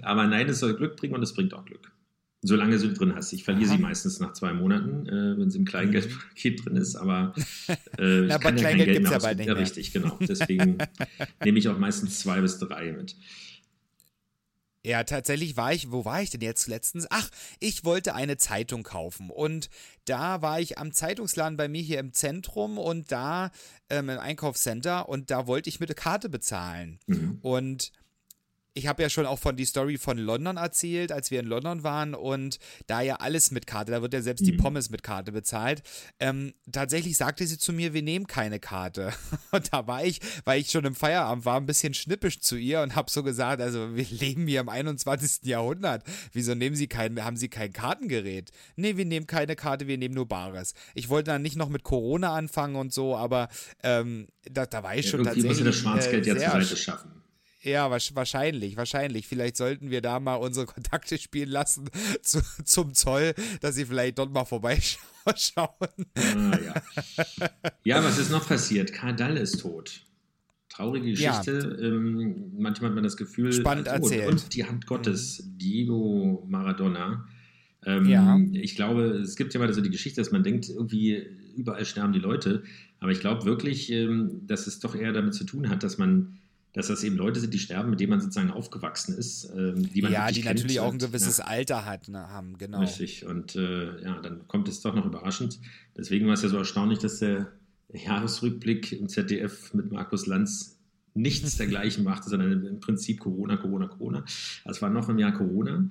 Aber 0.02 0.28
nein, 0.28 0.50
es 0.50 0.60
soll 0.60 0.76
Glück 0.76 0.98
bringen 0.98 1.16
und 1.16 1.24
es 1.24 1.34
bringt 1.34 1.54
auch 1.54 1.66
Glück 1.66 1.94
solange 2.44 2.78
du 2.78 2.94
drin 2.94 3.16
hast. 3.16 3.34
Ich 3.34 3.44
verliere 3.44 3.70
Aha. 3.70 3.78
sie 3.78 3.82
meistens 3.82 4.20
nach 4.20 4.34
zwei 4.34 4.54
Monaten, 4.54 5.08
äh, 5.08 5.40
wenn 5.40 5.50
sie 5.50 5.60
im 5.60 5.66
Kleingeldpaket 5.66 6.66
drin 6.66 6.76
ist, 6.76 6.96
aber 6.96 7.34
äh, 7.98 8.22
Na, 8.22 8.36
ich 8.36 8.42
kann 8.42 8.58
ja 8.58 8.64
kein 8.64 8.78
Geld 8.78 9.02
mehr 9.02 9.12
ja 9.12 9.18
bald 9.18 9.38
nicht 9.38 9.48
mehr. 9.48 9.56
Ja, 9.56 9.62
richtig, 9.62 9.94
genau. 9.94 10.18
Deswegen 10.22 10.78
nehme 11.44 11.58
ich 11.58 11.68
auch 11.70 11.80
meistens 11.80 12.20
zwei 12.20 12.42
bis 12.42 12.60
drei 12.60 12.92
mit. 12.92 13.16
Ja, 14.86 15.06
tatsächlich 15.06 15.56
war 15.56 15.72
ich, 15.72 15.94
wo 15.94 16.04
war 16.04 16.22
ich 16.22 16.30
denn 16.30 16.42
jetzt 16.42 16.68
letztens? 16.68 17.08
Ach, 17.10 17.30
ich 17.62 17.86
wollte 17.86 18.16
eine 18.16 18.36
Zeitung 18.36 18.84
kaufen 18.84 19.30
und 19.30 19.70
da 20.04 20.42
war 20.42 20.60
ich 20.60 20.78
am 20.78 20.92
Zeitungsladen 20.92 21.56
bei 21.56 21.70
mir 21.70 21.82
hier 21.82 22.00
im 22.00 22.12
Zentrum 22.12 22.78
und 22.78 23.10
da 23.10 23.52
ähm, 23.90 24.10
im 24.10 24.20
Einkaufscenter 24.20 25.08
und 25.08 25.32
da 25.32 25.48
wollte 25.48 25.70
ich 25.70 25.80
mit 25.80 25.88
der 25.88 25.96
Karte 25.96 26.28
bezahlen. 26.28 27.00
Mhm. 27.08 27.40
Und 27.42 27.94
ich 28.74 28.88
habe 28.88 29.04
ja 29.04 29.10
schon 29.10 29.26
auch 29.26 29.40
von 29.40 29.56
die 29.56 29.66
Story 29.66 29.98
von 29.98 30.18
London 30.18 30.58
erzählt, 30.58 31.12
als 31.12 31.30
wir 31.32 31.40
in 31.40 31.46
London 31.46 31.84
waren 31.84 32.16
und 32.16 32.58
da 32.88 33.02
ja 33.02 33.18
alles 33.18 33.52
mit 33.52 33.68
Karte, 33.68 33.92
da 33.92 34.02
wird 34.02 34.14
ja 34.14 34.22
selbst 34.22 34.42
mhm. 34.42 34.46
die 34.46 34.54
Pommes 34.54 34.90
mit 34.90 35.04
Karte 35.04 35.32
bezahlt. 35.32 35.84
Ähm, 36.20 36.54
tatsächlich 36.72 37.18
sagte 37.18 37.46
sie 37.46 37.58
zu 37.58 37.72
mir, 37.72 37.94
wir 37.94 38.02
nehmen 38.02 38.26
keine 38.28 38.60
Karte. 38.60 39.14
Und 39.52 39.72
da 39.72 39.88
war 39.88 40.04
ich, 40.04 40.20
weil 40.46 40.60
ich 40.60 40.72
schon 40.72 40.86
im 40.86 40.96
Feierabend 40.96 41.46
war, 41.46 41.58
ein 41.58 41.66
bisschen 41.66 41.94
schnippisch 41.94 42.40
zu 42.40 42.56
ihr 42.56 42.82
und 42.82 42.96
habe 42.96 43.12
so 43.12 43.24
gesagt, 43.24 43.62
also 43.62 43.96
wir 43.96 44.06
leben 44.10 44.48
hier 44.48 44.62
im 44.62 44.70
21. 44.70 45.44
Jahrhundert. 45.44 46.04
Wieso 46.32 46.56
nehmen 46.56 46.76
Sie 46.76 46.88
kein, 46.88 47.24
haben 47.24 47.38
Sie 47.38 47.50
kein 47.50 47.72
Kartengerät? 47.72 48.52
Nee, 48.76 48.98
wir 48.98 49.06
nehmen 49.06 49.28
keine 49.28 49.56
Karte, 49.56 49.88
wir 49.88 49.98
nehmen 49.98 50.16
nur 50.16 50.28
Bares. 50.28 50.74
Ich 50.96 51.10
wollte 51.10 51.32
dann 51.32 51.42
nicht 51.42 51.56
noch 51.56 51.70
mit 51.70 51.84
Corona 51.84 52.36
anfangen 52.36 52.76
und 52.76 52.94
so, 52.94 53.16
aber 53.16 53.50
ähm, 53.84 54.28
da, 54.50 54.66
da 54.66 54.84
war 54.84 54.96
ich 54.96 55.06
ja, 55.06 55.12
schon 55.12 55.24
tatsächlich. 55.24 55.60
Muss 55.60 55.64
das 55.64 55.76
Schwarzgeld 55.76 56.26
äh, 56.26 56.30
ja 56.30 56.52
zur 56.52 56.62
Seite 56.62 56.78
schaffen. 56.78 57.23
Ja, 57.64 57.90
wahrscheinlich, 57.90 58.76
wahrscheinlich. 58.76 59.26
Vielleicht 59.26 59.56
sollten 59.56 59.90
wir 59.90 60.02
da 60.02 60.20
mal 60.20 60.36
unsere 60.36 60.66
Kontakte 60.66 61.18
spielen 61.18 61.50
lassen 61.50 61.90
zu, 62.22 62.42
zum 62.66 62.94
Zoll, 62.94 63.34
dass 63.62 63.76
sie 63.76 63.86
vielleicht 63.86 64.20
dort 64.20 64.34
mal 64.34 64.44
vorbeischauen. 64.46 65.08
Ah, 66.16 66.60
ja. 66.60 66.74
ja, 67.86 68.04
was 68.04 68.18
ist 68.20 68.32
noch 68.32 68.46
passiert? 68.48 68.92
Karl 68.92 69.16
Dall 69.16 69.38
ist 69.38 69.62
tot. 69.62 70.02
Traurige 70.68 71.12
Geschichte. 71.12 71.78
Ja. 71.80 71.88
Ähm, 71.88 72.52
manchmal 72.58 72.90
hat 72.90 72.96
man 72.96 73.04
das 73.04 73.16
Gefühl, 73.16 73.54
spannend 73.54 73.88
tot. 73.88 73.96
erzählt. 73.96 74.28
Und 74.28 74.54
die 74.54 74.66
Hand 74.66 74.86
Gottes, 74.86 75.42
Diego 75.46 76.46
Maradona. 76.50 77.26
Ähm, 77.86 78.06
ja. 78.06 78.40
Ich 78.54 78.76
glaube, 78.76 79.04
es 79.04 79.36
gibt 79.36 79.54
ja 79.54 79.60
mal 79.60 79.72
so 79.74 79.82
die 79.82 79.90
Geschichte, 79.92 80.20
dass 80.20 80.32
man 80.32 80.44
denkt, 80.44 80.70
irgendwie 80.70 81.26
überall 81.56 81.86
sterben 81.86 82.12
die 82.12 82.20
Leute. 82.20 82.64
Aber 83.00 83.12
ich 83.12 83.20
glaube 83.20 83.46
wirklich, 83.46 83.92
ähm, 83.92 84.42
dass 84.48 84.68
es 84.68 84.80
doch 84.80 84.96
eher 84.96 85.14
damit 85.14 85.34
zu 85.34 85.46
tun 85.46 85.70
hat, 85.70 85.84
dass 85.84 85.98
man 85.98 86.40
dass 86.74 86.88
das 86.88 87.04
eben 87.04 87.16
Leute 87.18 87.40
sind, 87.40 87.54
die 87.54 87.60
sterben, 87.60 87.92
mit 87.92 88.00
denen 88.00 88.10
man 88.10 88.20
sozusagen 88.20 88.52
aufgewachsen 88.52 89.16
ist, 89.16 89.52
ähm, 89.56 89.92
die 89.94 90.02
man 90.02 90.12
Ja, 90.12 90.30
die 90.32 90.42
kennt. 90.42 90.56
natürlich 90.56 90.80
auch 90.80 90.92
ein 90.92 91.00
gewisses 91.00 91.38
ja. 91.38 91.46
Alter 91.46 91.86
hat, 91.86 92.08
ne, 92.10 92.30
haben, 92.30 92.58
genau. 92.58 92.80
Richtig, 92.82 93.26
und 93.26 93.56
äh, 93.56 94.02
ja, 94.02 94.20
dann 94.22 94.48
kommt 94.48 94.68
es 94.68 94.82
doch 94.82 94.96
noch 94.96 95.06
überraschend. 95.06 95.60
Deswegen 95.96 96.26
war 96.28 96.34
es 96.34 96.42
ja 96.42 96.50
so 96.50 96.58
erstaunlich, 96.58 97.00
dass 97.00 97.20
der 97.20 97.52
Jahresrückblick 97.94 98.92
im 98.92 99.08
ZDF 99.08 99.74
mit 99.74 99.92
Markus 99.92 100.26
Lanz 100.26 100.80
nichts 101.14 101.58
dergleichen 101.58 102.04
machte, 102.04 102.30
sondern 102.30 102.66
im 102.66 102.80
Prinzip 102.80 103.20
Corona, 103.20 103.58
Corona, 103.58 103.88
Corona. 103.88 104.26
Es 104.66 104.82
war 104.82 104.90
noch 104.90 105.10
im 105.10 105.20
Jahr 105.20 105.34
Corona 105.34 105.88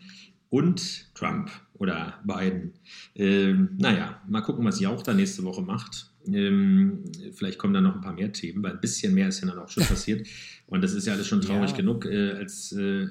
und 0.50 1.14
Trump 1.14 1.50
oder 1.74 2.14
Biden. 2.24 2.72
Ähm, 3.14 3.70
naja, 3.78 4.20
mal 4.28 4.42
gucken, 4.42 4.64
was 4.64 4.80
Jauch 4.80 5.02
da 5.02 5.14
nächste 5.14 5.44
Woche 5.44 5.62
macht. 5.62 6.11
Ähm, 6.26 7.04
vielleicht 7.32 7.58
kommen 7.58 7.74
da 7.74 7.80
noch 7.80 7.96
ein 7.96 8.00
paar 8.00 8.12
mehr 8.12 8.32
Themen, 8.32 8.62
weil 8.62 8.72
ein 8.72 8.80
bisschen 8.80 9.14
mehr 9.14 9.28
ist 9.28 9.40
ja 9.40 9.48
dann 9.48 9.58
auch 9.58 9.68
schon 9.68 9.84
passiert. 9.86 10.26
Und 10.66 10.82
das 10.82 10.92
ist 10.92 11.06
ja 11.06 11.12
alles 11.12 11.26
schon 11.26 11.40
traurig 11.40 11.70
ja. 11.70 11.76
genug, 11.76 12.06
äh, 12.06 12.32
als 12.32 12.72
äh, 12.72 13.06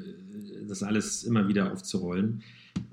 das 0.68 0.84
alles 0.84 1.24
immer 1.24 1.48
wieder 1.48 1.72
aufzurollen. 1.72 2.44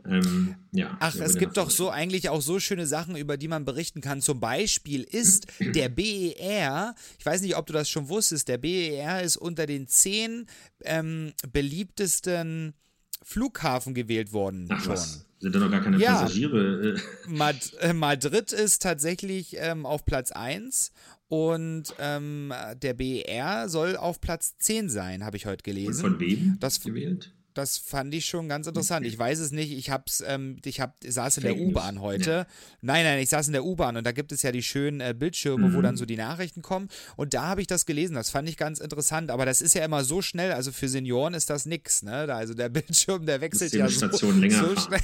Ähm, 0.05 0.57
ja, 0.73 0.97
Ach, 1.01 1.15
es 1.17 1.37
gibt 1.37 1.57
doch 1.57 1.71
so 1.71 1.91
eigentlich 1.91 2.29
auch 2.29 2.41
so 2.41 2.59
schöne 2.59 2.87
Sachen, 2.87 3.17
über 3.17 3.37
die 3.37 3.49
man 3.49 3.65
berichten 3.65 4.01
kann. 4.01 4.21
Zum 4.21 4.41
Beispiel 4.41 5.03
ist 5.03 5.47
der 5.61 5.89
BER, 5.89 6.95
ich 7.19 7.27
weiß 7.27 7.43
nicht, 7.43 7.57
ob 7.57 7.67
du 7.67 7.73
das 7.73 7.89
schon 7.89 8.09
wusstest, 8.09 8.49
der 8.49 8.59
BER 8.59 9.23
ist 9.23 9.37
unter 9.37 9.67
den 9.67 9.87
zehn 9.87 10.47
ähm, 10.85 11.33
beliebtesten 11.53 12.75
Flughafen 13.23 13.95
gewählt 13.95 14.33
worden 14.33 14.69
Ach, 14.71 14.83
schon. 14.83 14.93
Was? 14.93 15.28
Sind 15.41 15.55
da 15.55 15.61
noch 15.61 15.71
gar 15.71 15.83
keine 15.83 15.99
ja. 15.99 16.21
Passagiere? 16.21 16.97
Mad 17.27 17.59
äh, 17.81 17.93
Madrid 17.93 18.53
ist 18.53 18.83
tatsächlich 18.83 19.57
ähm, 19.59 19.87
auf 19.87 20.05
Platz 20.05 20.33
1 20.33 20.93
und 21.29 21.85
ähm, 21.99 22.53
der 22.83 22.95
BER 22.95 23.69
soll 23.69 23.97
auf 23.97 24.21
Platz 24.21 24.57
10 24.59 24.89
sein, 24.89 25.25
habe 25.25 25.37
ich 25.37 25.47
heute 25.47 25.63
gelesen. 25.63 26.05
Und 26.05 26.13
von 26.13 26.21
wem 26.21 26.57
das 26.59 26.81
gewählt? 26.81 27.33
das 27.59 27.77
fand 27.77 28.15
ich 28.15 28.27
schon 28.27 28.49
ganz 28.49 28.69
interessant. 28.69 29.05
Ich 29.05 29.19
weiß 29.19 29.41
es 29.41 29.51
nicht, 29.51 29.73
ich 29.73 29.91
hab's, 29.91 30.23
ähm, 30.25 30.59
ich 30.65 30.81
hab, 30.81 30.95
saß 31.05 31.39
in 31.39 31.43
der 31.43 31.57
U-Bahn 31.57 32.01
heute. 32.01 32.31
Ja. 32.31 32.47
Nein, 32.81 33.05
nein, 33.05 33.19
ich 33.19 33.29
saß 33.31 33.49
in 33.49 33.53
der 33.53 33.65
U-Bahn 33.65 33.97
und 33.97 34.07
da 34.07 34.13
gibt 34.13 34.31
es 34.31 34.43
ja 34.43 34.53
die 34.53 34.63
schönen 34.63 35.01
äh, 35.01 35.13
Bildschirme, 35.13 35.69
mhm. 35.69 35.75
wo 35.75 35.83
dann 35.83 35.97
so 35.97 36.07
die 36.07 36.17
Nachrichten 36.17 36.63
kommen. 36.63 36.89
Und 37.17 37.35
da 37.35 37.43
habe 37.49 37.61
ich 37.61 37.67
das 37.67 37.85
gelesen. 37.85 38.15
Das 38.15 38.31
fand 38.31 38.49
ich 38.49 38.57
ganz 38.57 38.79
interessant. 38.79 39.33
Aber 39.33 39.45
das 39.45 39.61
ist 39.61 39.75
ja 39.75 39.85
immer 39.85 40.05
so 40.05 40.23
schnell, 40.23 40.53
also 40.53 40.71
für 40.71 40.89
Senioren 40.89 41.35
ist 41.35 41.51
das 41.51 41.67
nix, 41.67 42.05
ne? 42.05 42.29
Da, 42.29 42.37
also 42.37 42.55
der 42.55 42.69
Bildschirm, 42.69 43.27
der 43.27 43.41
wechselt 43.41 43.73
ja 43.73 43.89
so, 43.89 44.31
länger 44.31 44.65
so 44.65 44.81
schnell. 44.81 45.01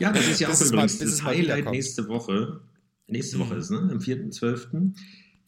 Ja, 0.00 0.12
das 0.12 0.28
ist 0.28 0.40
ja 0.40 0.48
auch 0.52 0.60
übrigens 0.60 0.98
das 0.98 1.24
Highlight 1.24 1.70
nächste 1.70 2.08
Woche. 2.08 2.60
Nächste 3.06 3.38
Woche 3.38 3.54
mhm. 3.54 3.60
ist, 3.60 3.70
ne? 3.70 3.78
Am 3.78 3.98
4.12. 3.98 4.92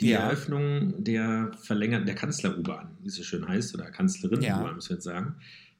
Die 0.01 0.11
ja. 0.11 0.21
Eröffnung 0.21 1.03
der 1.03 1.53
verlängerten, 1.63 2.07
der 2.07 2.15
Kanzler-U-Bahn, 2.15 2.99
wie 3.01 3.09
es 3.09 3.15
so 3.15 3.23
schön 3.23 3.49
heißt, 3.49 3.75
oder 3.75 3.91
Kanzlerin-U-Bahn, 3.91 4.67
ja. 4.67 4.73
muss 4.75 4.91
man 4.91 4.97
jetzt 4.97 5.05
sagen. 5.05 5.37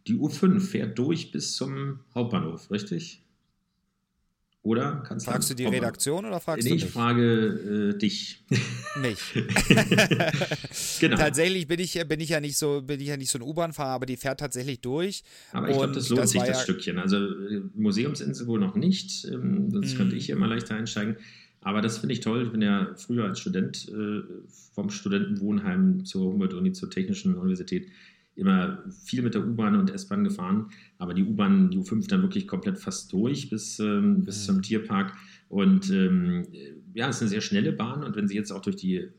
Die 0.07 0.15
U5 0.15 0.61
fährt 0.61 0.99
durch 0.99 1.33
bis 1.33 1.55
zum 1.55 2.01
Hauptbahnhof, 2.15 2.71
richtig? 2.71 3.23
Oder? 4.67 5.01
Kannst 5.07 5.27
fragst 5.27 5.49
du 5.49 5.55
die 5.55 5.65
Redaktion 5.65 6.25
oder 6.25 6.41
fragst 6.41 6.65
nee, 6.65 6.71
du 6.71 6.75
mich? 6.75 6.85
Ich 6.87 6.91
frage 6.91 7.93
äh, 7.95 7.99
dich. 7.99 8.45
Mich. 9.01 9.21
genau. 11.01 11.17
Tatsächlich 11.17 11.69
bin 11.69 11.79
ich, 11.79 12.03
bin 12.09 12.19
ich 12.19 12.31
ja 12.31 12.41
nicht 12.41 12.57
so, 12.57 12.83
bin 12.83 12.99
ich 12.99 13.07
ja 13.07 13.17
nicht 13.17 13.31
so 13.31 13.39
ein 13.39 13.43
U-Bahn-Fahrer, 13.43 13.91
aber 13.91 14.07
die 14.07 14.17
fährt 14.17 14.41
tatsächlich 14.41 14.81
durch. 14.81 15.23
Aber 15.53 15.69
ich 15.69 15.77
glaube, 15.77 15.93
das 15.93 16.09
lohnt 16.09 16.23
das 16.23 16.31
sich, 16.31 16.41
das 16.41 16.49
ja 16.49 16.55
Stückchen. 16.57 16.99
Also 16.99 17.17
äh, 17.17 17.61
Museumsinsel 17.75 18.49
wohl 18.49 18.59
noch 18.59 18.75
nicht, 18.75 19.27
ähm, 19.27 19.71
sonst 19.71 19.95
mm. 19.95 19.97
könnte 19.99 20.17
ich 20.17 20.27
hier 20.27 20.35
mal 20.35 20.49
leichter 20.49 20.75
einsteigen. 20.75 21.17
Aber 21.61 21.81
das 21.81 21.99
finde 21.99 22.15
ich 22.15 22.21
toll. 22.21 22.43
Ich 22.45 22.51
bin 22.51 22.63
ja 22.63 22.93
früher 22.97 23.25
als 23.27 23.39
Student 23.39 23.89
äh, 23.89 24.23
vom 24.75 24.91
Studentenwohnheim 24.91 26.05
zur 26.05 26.33
Humboldt-Uni, 26.33 26.73
zur 26.73 26.91
Technischen 26.91 27.37
Universität 27.37 27.87
immer 28.37 28.85
viel 29.05 29.23
mit 29.23 29.35
der 29.35 29.47
U-Bahn 29.47 29.77
und 29.77 29.91
S-Bahn 29.91 30.23
gefahren, 30.23 30.67
aber 30.99 31.15
die 31.15 31.25
U-Bahn, 31.25 31.71
die 31.71 31.79
U5 31.79 32.09
dann 32.09 32.23
wirklich 32.23 32.47
komplett 32.47 32.79
fast 32.79 33.13
durch 33.13 33.51
bis, 33.51 33.79
ähm, 33.81 34.25
bis 34.25 34.45
zum 34.45 34.63
Tierpark. 34.63 35.15
Und 35.49 35.91
ähm, 35.91 36.47
ja, 36.95 37.09
es 37.09 37.17
ist 37.17 37.23
eine 37.23 37.31
sehr 37.31 37.41
schnelle 37.41 37.73
Bahn 37.73 38.05
und 38.05 38.15
wenn 38.15 38.29
sie 38.29 38.35
jetzt 38.35 38.53
auch 38.53 38.61
durch 38.61 38.77
die 38.77 38.97
äh, 38.97 39.11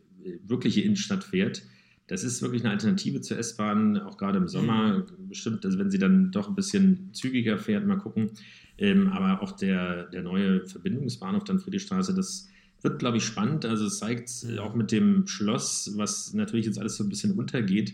wirkliche 0.43 0.81
Innenstadt 0.81 1.23
fährt, 1.23 1.63
das 2.07 2.23
ist 2.23 2.41
wirklich 2.41 2.63
eine 2.63 2.71
Alternative 2.71 3.19
zur 3.19 3.37
S-Bahn, 3.37 3.97
auch 3.97 4.17
gerade 4.17 4.37
im 4.37 4.47
Sommer. 4.47 4.99
Mhm. 4.99 5.29
Bestimmt, 5.29 5.65
also 5.65 5.77
wenn 5.77 5.91
sie 5.91 5.99
dann 5.99 6.31
doch 6.31 6.47
ein 6.47 6.55
bisschen 6.55 7.09
zügiger 7.13 7.57
fährt, 7.57 7.85
mal 7.85 7.97
gucken. 7.97 8.31
Ähm, 8.77 9.09
aber 9.09 9.41
auch 9.41 9.51
der, 9.51 10.05
der 10.05 10.23
neue 10.23 10.65
Verbindungsbahnhof 10.65 11.43
dann 11.43 11.59
Friedrichstraße, 11.59 12.13
das 12.13 12.47
wird, 12.81 12.99
glaube 12.99 13.17
ich, 13.17 13.25
spannend. 13.25 13.65
Also 13.65 13.87
es 13.87 13.99
zeigt 13.99 14.29
mhm. 14.43 14.59
auch 14.59 14.73
mit 14.73 14.91
dem 14.91 15.27
Schloss, 15.27 15.93
was 15.95 16.33
natürlich 16.33 16.65
jetzt 16.65 16.79
alles 16.79 16.95
so 16.95 17.03
ein 17.03 17.09
bisschen 17.09 17.33
untergeht, 17.33 17.93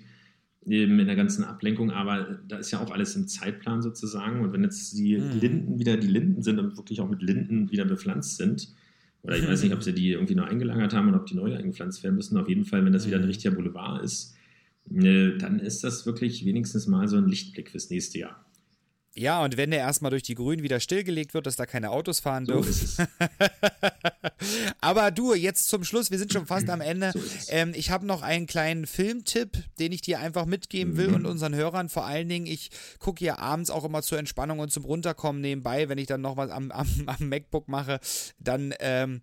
in 0.65 0.97
der 0.97 1.15
ganzen 1.15 1.43
Ablenkung, 1.43 1.91
aber 1.91 2.39
da 2.47 2.57
ist 2.57 2.71
ja 2.71 2.79
auch 2.79 2.91
alles 2.91 3.15
im 3.15 3.27
Zeitplan 3.27 3.81
sozusagen. 3.81 4.41
Und 4.41 4.53
wenn 4.53 4.63
jetzt 4.63 4.97
die 4.97 5.17
mhm. 5.17 5.39
Linden 5.39 5.79
wieder 5.79 5.97
die 5.97 6.07
Linden 6.07 6.41
sind 6.41 6.59
und 6.59 6.77
wirklich 6.77 7.01
auch 7.01 7.09
mit 7.09 7.21
Linden 7.21 7.71
wieder 7.71 7.85
bepflanzt 7.85 8.37
sind, 8.37 8.73
oder 9.23 9.37
ich 9.37 9.47
weiß 9.47 9.63
nicht, 9.63 9.73
ob 9.73 9.81
sie 9.81 9.93
die 9.93 10.11
irgendwie 10.11 10.35
noch 10.35 10.47
eingelagert 10.47 10.93
haben 10.93 11.07
und 11.07 11.15
ob 11.15 11.25
die 11.25 11.35
neu 11.35 11.55
eingepflanzt 11.55 12.03
werden 12.03 12.15
müssen, 12.15 12.37
auf 12.37 12.49
jeden 12.49 12.65
Fall, 12.65 12.83
wenn 12.83 12.91
das 12.91 13.07
wieder 13.07 13.17
ein 13.17 13.23
mhm. 13.23 13.29
richtiger 13.29 13.55
Boulevard 13.55 14.03
ist, 14.03 14.35
äh, 14.93 15.37
dann 15.37 15.59
ist 15.59 15.83
das 15.83 16.05
wirklich 16.05 16.45
wenigstens 16.45 16.87
mal 16.87 17.07
so 17.07 17.17
ein 17.17 17.27
Lichtblick 17.27 17.69
fürs 17.69 17.89
nächste 17.89 18.19
Jahr. 18.19 18.45
Ja, 19.15 19.43
und 19.43 19.57
wenn 19.57 19.69
der 19.69 19.79
erstmal 19.79 20.09
durch 20.09 20.23
die 20.23 20.33
Grünen 20.33 20.63
wieder 20.63 20.79
stillgelegt 20.79 21.35
wird, 21.35 21.45
dass 21.45 21.55
da 21.55 21.67
keine 21.67 21.91
Autos 21.91 22.19
fahren 22.19 22.47
so 22.47 22.53
dürfen. 22.53 23.07
Aber 24.81 25.11
du, 25.11 25.35
jetzt 25.35 25.67
zum 25.69 25.83
Schluss, 25.83 26.09
wir 26.09 26.17
sind 26.17 26.33
schon 26.33 26.47
fast 26.47 26.67
am 26.69 26.81
Ende. 26.81 27.11
So 27.13 27.19
ähm, 27.49 27.73
ich 27.75 27.91
habe 27.91 28.07
noch 28.07 28.23
einen 28.23 28.47
kleinen 28.47 28.87
Filmtipp, 28.87 29.63
den 29.77 29.91
ich 29.91 30.01
dir 30.01 30.19
einfach 30.19 30.45
mitgeben 30.45 30.97
will 30.97 31.09
mhm. 31.09 31.15
und 31.15 31.25
unseren 31.27 31.53
Hörern. 31.53 31.89
Vor 31.89 32.05
allen 32.05 32.27
Dingen, 32.27 32.47
ich 32.47 32.71
gucke 32.97 33.23
ja 33.23 33.37
abends 33.37 33.69
auch 33.69 33.83
immer 33.83 34.01
zur 34.01 34.17
Entspannung 34.17 34.57
und 34.57 34.71
zum 34.71 34.83
Runterkommen 34.83 35.41
nebenbei, 35.41 35.89
wenn 35.89 35.99
ich 35.99 36.07
dann 36.07 36.21
noch 36.21 36.35
was 36.35 36.49
am, 36.49 36.71
am, 36.71 36.87
am 37.05 37.29
MacBook 37.29 37.67
mache, 37.67 37.99
dann 38.39 38.73
ähm, 38.79 39.21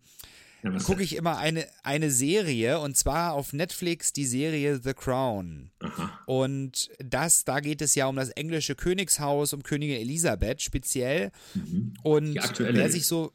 ja, 0.63 0.71
gucke 0.79 1.03
ich 1.03 1.17
immer 1.17 1.39
eine, 1.39 1.67
eine 1.83 2.11
Serie 2.11 2.81
und 2.81 2.97
zwar 2.97 3.33
auf 3.33 3.53
Netflix 3.53 4.13
die 4.13 4.27
Serie 4.27 4.81
The 4.83 4.95
Crown. 4.95 5.71
Aha. 5.81 6.21
Und 6.27 6.91
das, 6.99 7.45
da 7.45 7.61
geht 7.61 7.83
es 7.83 7.95
ja 7.95 8.07
um 8.07 8.17
das 8.17 8.31
englische 8.31 8.75
Königshaus, 8.75 9.53
um 9.53 9.63
Königin 9.63 10.01
Elisabeth 10.01 10.63
speziell. 10.63 11.31
Mhm. 11.55 11.95
Und 12.03 12.35
wer 12.59 12.91
sich 12.91 13.07
so 13.07 13.33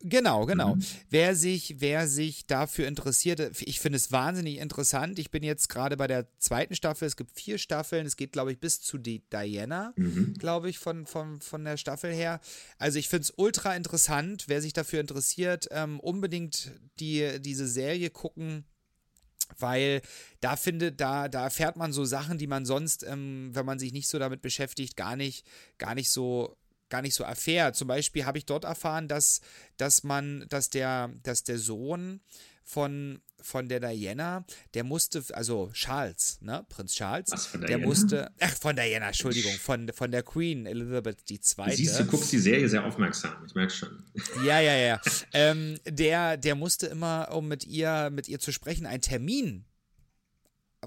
Genau, 0.00 0.46
genau. 0.46 0.76
Mhm. 0.76 0.84
Wer 1.10 1.34
sich, 1.34 1.76
wer 1.78 2.06
sich 2.06 2.46
dafür 2.46 2.86
interessiert, 2.86 3.60
ich 3.60 3.80
finde 3.80 3.96
es 3.96 4.12
wahnsinnig 4.12 4.58
interessant. 4.58 5.18
Ich 5.18 5.32
bin 5.32 5.42
jetzt 5.42 5.68
gerade 5.68 5.96
bei 5.96 6.06
der 6.06 6.26
zweiten 6.38 6.76
Staffel. 6.76 7.06
Es 7.06 7.16
gibt 7.16 7.32
vier 7.32 7.58
Staffeln. 7.58 8.06
Es 8.06 8.16
geht, 8.16 8.32
glaube 8.32 8.52
ich, 8.52 8.60
bis 8.60 8.80
zu 8.80 8.98
die 8.98 9.22
Diana, 9.30 9.92
mhm. 9.96 10.34
glaube 10.38 10.70
ich, 10.70 10.78
von, 10.78 11.04
von, 11.04 11.40
von 11.40 11.64
der 11.64 11.76
Staffel 11.76 12.12
her. 12.12 12.40
Also 12.78 12.98
ich 12.98 13.08
finde 13.08 13.22
es 13.22 13.32
ultra 13.36 13.74
interessant. 13.74 14.44
Wer 14.46 14.62
sich 14.62 14.72
dafür 14.72 15.00
interessiert, 15.00 15.66
ähm, 15.72 15.98
unbedingt 15.98 16.72
die, 17.00 17.40
diese 17.40 17.66
Serie 17.66 18.10
gucken 18.10 18.64
weil 19.58 20.02
da 20.40 20.56
findet, 20.56 21.00
da, 21.00 21.26
da 21.28 21.44
erfährt 21.44 21.76
man 21.76 21.90
so 21.90 22.04
Sachen, 22.04 22.36
die 22.36 22.46
man 22.46 22.66
sonst, 22.66 23.02
ähm, 23.02 23.48
wenn 23.54 23.64
man 23.64 23.78
sich 23.78 23.94
nicht 23.94 24.06
so 24.06 24.18
damit 24.18 24.42
beschäftigt, 24.42 24.94
gar 24.94 25.16
nicht, 25.16 25.46
gar 25.78 25.94
nicht 25.94 26.10
so 26.10 26.58
gar 26.88 27.02
nicht 27.02 27.14
so 27.14 27.24
erfährt. 27.24 27.76
Zum 27.76 27.88
Beispiel 27.88 28.24
habe 28.24 28.38
ich 28.38 28.46
dort 28.46 28.64
erfahren, 28.64 29.08
dass, 29.08 29.40
dass 29.76 30.04
man, 30.04 30.46
dass 30.48 30.70
der, 30.70 31.10
dass 31.22 31.44
der 31.44 31.58
Sohn 31.58 32.20
von, 32.68 33.20
von 33.40 33.68
der 33.68 33.80
Diana, 33.80 34.44
der 34.74 34.84
musste, 34.84 35.24
also 35.32 35.70
Charles, 35.72 36.38
ne, 36.42 36.66
Prinz 36.68 36.94
Charles, 36.94 37.30
Was, 37.30 37.46
von 37.46 37.62
der 37.62 37.78
musste, 37.78 38.30
ach, 38.40 38.54
von 38.54 38.76
Diana, 38.76 39.06
Entschuldigung, 39.06 39.52
von, 39.52 39.90
von 39.94 40.10
der 40.10 40.22
Queen 40.22 40.66
Elizabeth 40.66 41.18
II. 41.30 41.38
Siehst 41.74 41.98
du, 41.98 42.04
guckst 42.04 42.30
die 42.30 42.38
Serie 42.38 42.68
sehr 42.68 42.84
aufmerksam, 42.84 43.32
ich 43.46 43.54
merke 43.54 43.72
schon. 43.72 44.02
Ja, 44.44 44.60
ja, 44.60 44.76
ja. 44.76 45.00
ähm, 45.32 45.78
der, 45.86 46.36
der 46.36 46.54
musste 46.54 46.88
immer, 46.88 47.32
um 47.32 47.48
mit 47.48 47.66
ihr, 47.66 48.10
mit 48.10 48.28
ihr 48.28 48.38
zu 48.38 48.52
sprechen, 48.52 48.84
einen 48.84 49.02
Termin 49.02 49.64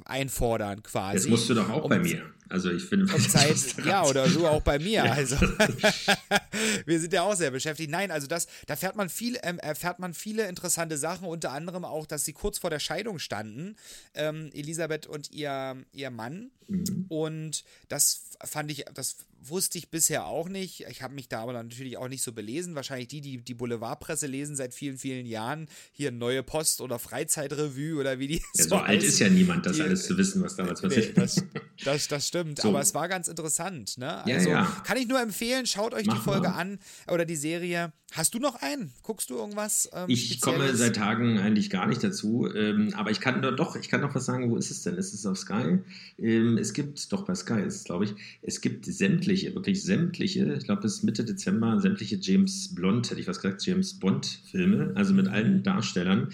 einfordern 0.05 0.83
quasi. 0.83 1.17
Das 1.17 1.27
musst 1.27 1.49
du 1.49 1.53
doch 1.53 1.69
auch 1.69 1.83
um, 1.83 1.89
bei 1.89 1.99
mir. 1.99 2.23
Also 2.49 2.69
ich 2.71 2.83
finde, 2.83 3.05
Zeit, 3.29 3.75
ja, 3.85 4.03
oder 4.05 4.27
du 4.27 4.47
auch 4.47 4.61
bei 4.61 4.77
mir. 4.77 5.05
Ja. 5.05 5.13
Also 5.13 5.37
wir 6.85 6.99
sind 6.99 7.13
ja 7.13 7.23
auch 7.23 7.35
sehr 7.35 7.51
beschäftigt. 7.51 7.89
Nein, 7.89 8.11
also 8.11 8.27
das, 8.27 8.47
da 8.67 8.75
fährt 8.75 8.95
man 8.95 9.09
viel, 9.09 9.37
ähm, 9.43 9.59
erfährt 9.59 9.99
man 9.99 10.13
viele 10.13 10.47
interessante 10.47 10.97
Sachen, 10.97 11.27
unter 11.27 11.51
anderem 11.51 11.85
auch, 11.85 12.05
dass 12.05 12.25
sie 12.25 12.33
kurz 12.33 12.57
vor 12.57 12.69
der 12.69 12.79
Scheidung 12.79 13.19
standen, 13.19 13.75
ähm, 14.13 14.49
Elisabeth 14.53 15.07
und 15.07 15.31
ihr, 15.31 15.77
ihr 15.93 16.11
Mann. 16.11 16.51
Mhm. 16.67 17.05
Und 17.09 17.63
das 17.87 18.23
fand 18.43 18.71
ich, 18.71 18.85
das 18.93 19.17
wusste 19.43 19.77
ich 19.77 19.89
bisher 19.89 20.25
auch 20.25 20.49
nicht. 20.49 20.85
Ich 20.89 21.01
habe 21.01 21.13
mich 21.13 21.27
da 21.27 21.41
aber 21.41 21.53
natürlich 21.53 21.97
auch 21.97 22.07
nicht 22.07 22.21
so 22.21 22.31
belesen. 22.31 22.75
Wahrscheinlich 22.75 23.07
die, 23.07 23.21
die 23.21 23.37
die 23.37 23.53
Boulevardpresse 23.53 24.27
lesen 24.27 24.55
seit 24.55 24.73
vielen, 24.73 24.97
vielen 24.97 25.25
Jahren. 25.25 25.67
Hier 25.91 26.11
Neue 26.11 26.43
Post 26.43 26.81
oder 26.81 26.99
Freizeitrevue 26.99 27.99
oder 27.99 28.19
wie 28.19 28.27
die. 28.27 28.43
Ja, 28.55 28.63
so, 28.67 28.75
alt 28.75 29.03
ist 29.03 29.19
ja 29.19 29.29
niemand, 29.29 29.65
das 29.65 29.77
die, 29.77 29.81
alles 29.81 30.05
zu 30.05 30.17
wissen, 30.17 30.41
was 30.43 30.55
damals 30.55 30.81
passiert. 30.81 31.17
Nee, 31.17 31.21
das, 31.21 31.43
das, 31.83 32.07
das, 32.07 32.27
stimmt. 32.27 32.61
So. 32.61 32.69
Aber 32.69 32.81
es 32.81 32.93
war 32.93 33.07
ganz 33.07 33.27
interessant. 33.27 33.97
Ne? 33.97 34.23
Also 34.25 34.49
ja, 34.49 34.63
ja. 34.63 34.81
kann 34.85 34.97
ich 34.97 35.07
nur 35.07 35.21
empfehlen, 35.21 35.65
schaut 35.65 35.93
euch 35.93 36.05
Mach 36.05 36.15
die 36.15 36.21
Folge 36.21 36.49
mal. 36.49 36.59
an 36.59 36.79
oder 37.07 37.25
die 37.25 37.35
Serie. 37.35 37.91
Hast 38.13 38.33
du 38.33 38.39
noch 38.39 38.55
einen? 38.61 38.91
Guckst 39.03 39.29
du 39.29 39.37
irgendwas? 39.37 39.89
Ähm, 39.93 40.05
ich 40.09 40.41
komme 40.41 40.75
seit 40.75 40.97
Tagen 40.97 41.39
eigentlich 41.39 41.69
gar 41.69 41.87
nicht 41.87 42.03
dazu. 42.03 42.45
Ähm, 42.53 42.93
aber 42.95 43.09
ich 43.09 43.21
kann 43.21 43.41
doch, 43.41 43.77
ich 43.77 43.87
kann 43.87 44.01
noch 44.01 44.13
was 44.13 44.25
sagen. 44.25 44.51
Wo 44.51 44.57
ist 44.57 44.69
es 44.69 44.83
denn? 44.83 44.95
Ist 44.95 45.13
es 45.13 45.25
auf 45.25 45.37
Sky? 45.37 45.79
Ähm, 46.17 46.57
es 46.57 46.73
gibt, 46.73 47.11
doch 47.13 47.23
bei 47.23 47.35
Sky 47.35 47.61
ist 47.61 47.75
es, 47.75 47.83
glaube 47.85 48.05
ich, 48.05 48.13
es 48.41 48.59
gibt 48.59 48.85
sämtliche, 48.85 49.55
wirklich 49.55 49.81
sämtliche, 49.81 50.55
ich 50.55 50.65
glaube 50.65 50.81
bis 50.81 51.03
Mitte 51.03 51.23
Dezember, 51.23 51.79
sämtliche 51.79 52.17
James 52.17 52.75
Bond, 52.75 53.09
hätte 53.09 53.21
ich 53.21 53.27
was 53.27 53.39
gesagt, 53.39 53.65
James 53.65 53.97
Bond-Filme, 53.97 54.91
also 54.95 55.13
mit 55.13 55.29
allen 55.29 55.63
Darstellern 55.63 56.29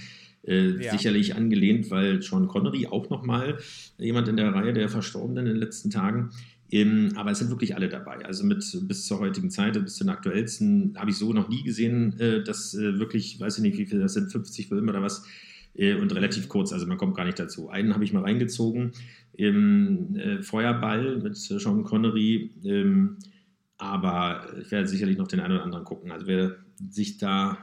Äh, 0.48 0.84
ja. 0.84 0.92
Sicherlich 0.92 1.36
angelehnt, 1.36 1.92
weil 1.92 2.22
Sean 2.22 2.48
Connery 2.48 2.88
auch 2.88 3.10
nochmal 3.10 3.58
jemand 3.98 4.28
in 4.28 4.38
der 4.38 4.54
Reihe 4.54 4.74
der 4.74 4.90
Verstorbenen 4.90 5.46
in 5.46 5.54
den 5.54 5.62
letzten 5.62 5.90
Tagen. 5.90 6.32
Ähm, 6.72 7.14
aber 7.16 7.32
es 7.32 7.40
sind 7.40 7.50
wirklich 7.50 7.76
alle 7.76 7.90
dabei. 7.90 8.26
Also 8.26 8.46
mit 8.46 8.64
bis 8.88 9.06
zur 9.06 9.20
heutigen 9.20 9.50
Zeit, 9.50 9.74
bis 9.84 9.96
zu 9.96 10.04
den 10.04 10.12
aktuellsten, 10.12 10.96
habe 10.98 11.12
ich 11.12 11.18
so 11.18 11.34
noch 11.34 11.50
nie 11.50 11.64
gesehen, 11.64 12.20
äh, 12.20 12.44
dass 12.44 12.74
äh, 12.74 13.00
wirklich, 13.00 13.40
weiß 13.40 13.58
ich 13.58 13.64
nicht, 13.64 13.78
wie 13.78 13.86
viel 13.86 14.00
das 14.00 14.14
sind, 14.14 14.32
50 14.32 14.68
Filme 14.68 14.92
oder 14.92 15.02
was, 15.02 15.24
äh, 15.76 15.96
und 15.96 16.14
relativ 16.14 16.50
kurz, 16.50 16.74
also 16.74 16.86
man 16.86 16.98
kommt 16.98 17.16
gar 17.16 17.26
nicht 17.26 17.40
dazu. 17.40 17.70
Einen 17.70 17.94
habe 17.94 18.04
ich 18.04 18.12
mal 18.12 18.24
reingezogen, 18.24 18.92
im 19.34 20.16
äh, 20.16 20.42
Feuerball 20.42 21.18
mit 21.20 21.38
Sean 21.38 21.84
Connery, 21.84 22.52
ähm, 22.66 23.18
aber 23.78 24.48
ich 24.60 24.72
werde 24.72 24.88
sicherlich 24.88 25.18
noch 25.18 25.28
den 25.28 25.40
einen 25.40 25.54
oder 25.54 25.64
anderen 25.64 25.86
gucken. 25.86 26.12
Also 26.12 26.28
wer 26.28 26.58
sich 26.90 27.18
da 27.18 27.60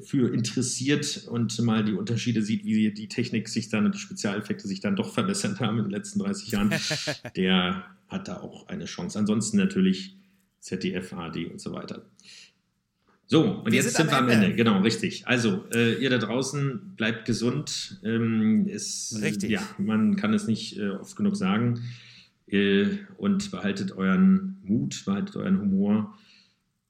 für 0.00 0.32
interessiert 0.32 1.26
und 1.28 1.58
mal 1.60 1.84
die 1.84 1.92
Unterschiede 1.92 2.42
sieht, 2.42 2.64
wie 2.64 2.92
die 2.92 3.08
Technik 3.08 3.48
sich 3.48 3.68
dann 3.68 3.86
und 3.86 3.94
die 3.94 3.98
Spezialeffekte 3.98 4.66
sich 4.66 4.80
dann 4.80 4.96
doch 4.96 5.12
verbessert 5.12 5.60
haben 5.60 5.78
in 5.78 5.84
den 5.84 5.90
letzten 5.90 6.20
30 6.20 6.50
Jahren, 6.50 6.72
der 7.36 7.84
hat 8.08 8.28
da 8.28 8.40
auch 8.40 8.68
eine 8.68 8.84
Chance. 8.86 9.18
Ansonsten 9.18 9.56
natürlich 9.56 10.16
ZDF, 10.60 11.12
AD 11.12 11.46
und 11.46 11.60
so 11.60 11.72
weiter. 11.72 12.04
So, 13.26 13.44
und 13.44 13.72
wir 13.72 13.80
jetzt 13.80 13.96
sind, 13.96 14.10
wir 14.10 14.18
am 14.18 14.28
Ende. 14.28 14.46
Ende. 14.46 14.56
Genau, 14.56 14.80
richtig. 14.82 15.26
Also, 15.26 15.64
äh, 15.72 15.94
ihr 15.94 16.10
da 16.10 16.18
draußen 16.18 16.94
bleibt 16.96 17.24
gesund. 17.24 17.98
Ähm, 18.04 18.68
ist, 18.68 19.18
richtig. 19.22 19.50
Ja, 19.50 19.62
man 19.78 20.16
kann 20.16 20.34
es 20.34 20.46
nicht 20.46 20.78
äh, 20.78 20.90
oft 20.90 21.16
genug 21.16 21.36
sagen. 21.36 21.80
Äh, 22.46 22.98
und 23.16 23.50
behaltet 23.50 23.92
euren 23.92 24.58
Mut, 24.62 25.04
behaltet 25.06 25.36
euren 25.36 25.60
Humor. 25.60 26.14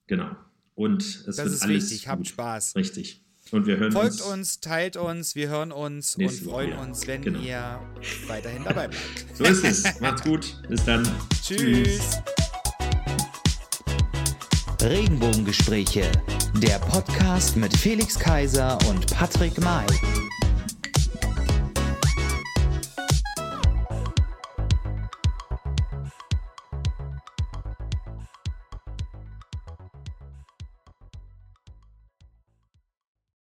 Genau. 0.07 0.35
Und 0.75 1.03
es 1.03 1.25
das 1.25 1.37
wird 1.37 1.47
ist 1.47 1.61
alles 1.61 1.91
wichtig. 1.91 2.07
Habt 2.07 2.27
Spaß. 2.27 2.75
Richtig. 2.75 3.21
Und 3.51 3.67
wir 3.67 3.77
hören 3.77 3.91
Folgt 3.91 4.13
uns, 4.13 4.21
uns 4.21 4.59
teilt 4.61 4.97
uns, 4.97 5.35
wir 5.35 5.49
hören 5.49 5.71
uns 5.71 6.15
und 6.15 6.31
freuen 6.31 6.71
Woche, 6.71 6.81
uns, 6.81 7.05
wenn 7.05 7.21
genau. 7.21 7.39
ihr 7.39 7.79
weiterhin 8.27 8.63
dabei 8.63 8.87
bleibt. 8.87 9.25
So 9.35 9.43
ist 9.43 9.63
es. 9.63 9.99
Macht's 9.99 10.23
gut. 10.23 10.57
Bis 10.67 10.83
dann. 10.85 11.07
Tschüss. 11.43 11.59
Tschüss. 11.59 12.17
Regenbogengespräche, 14.81 16.11
der 16.61 16.79
Podcast 16.79 17.55
mit 17.55 17.75
Felix 17.77 18.17
Kaiser 18.17 18.77
und 18.89 19.07
Patrick 19.13 19.57
May. 19.61 19.85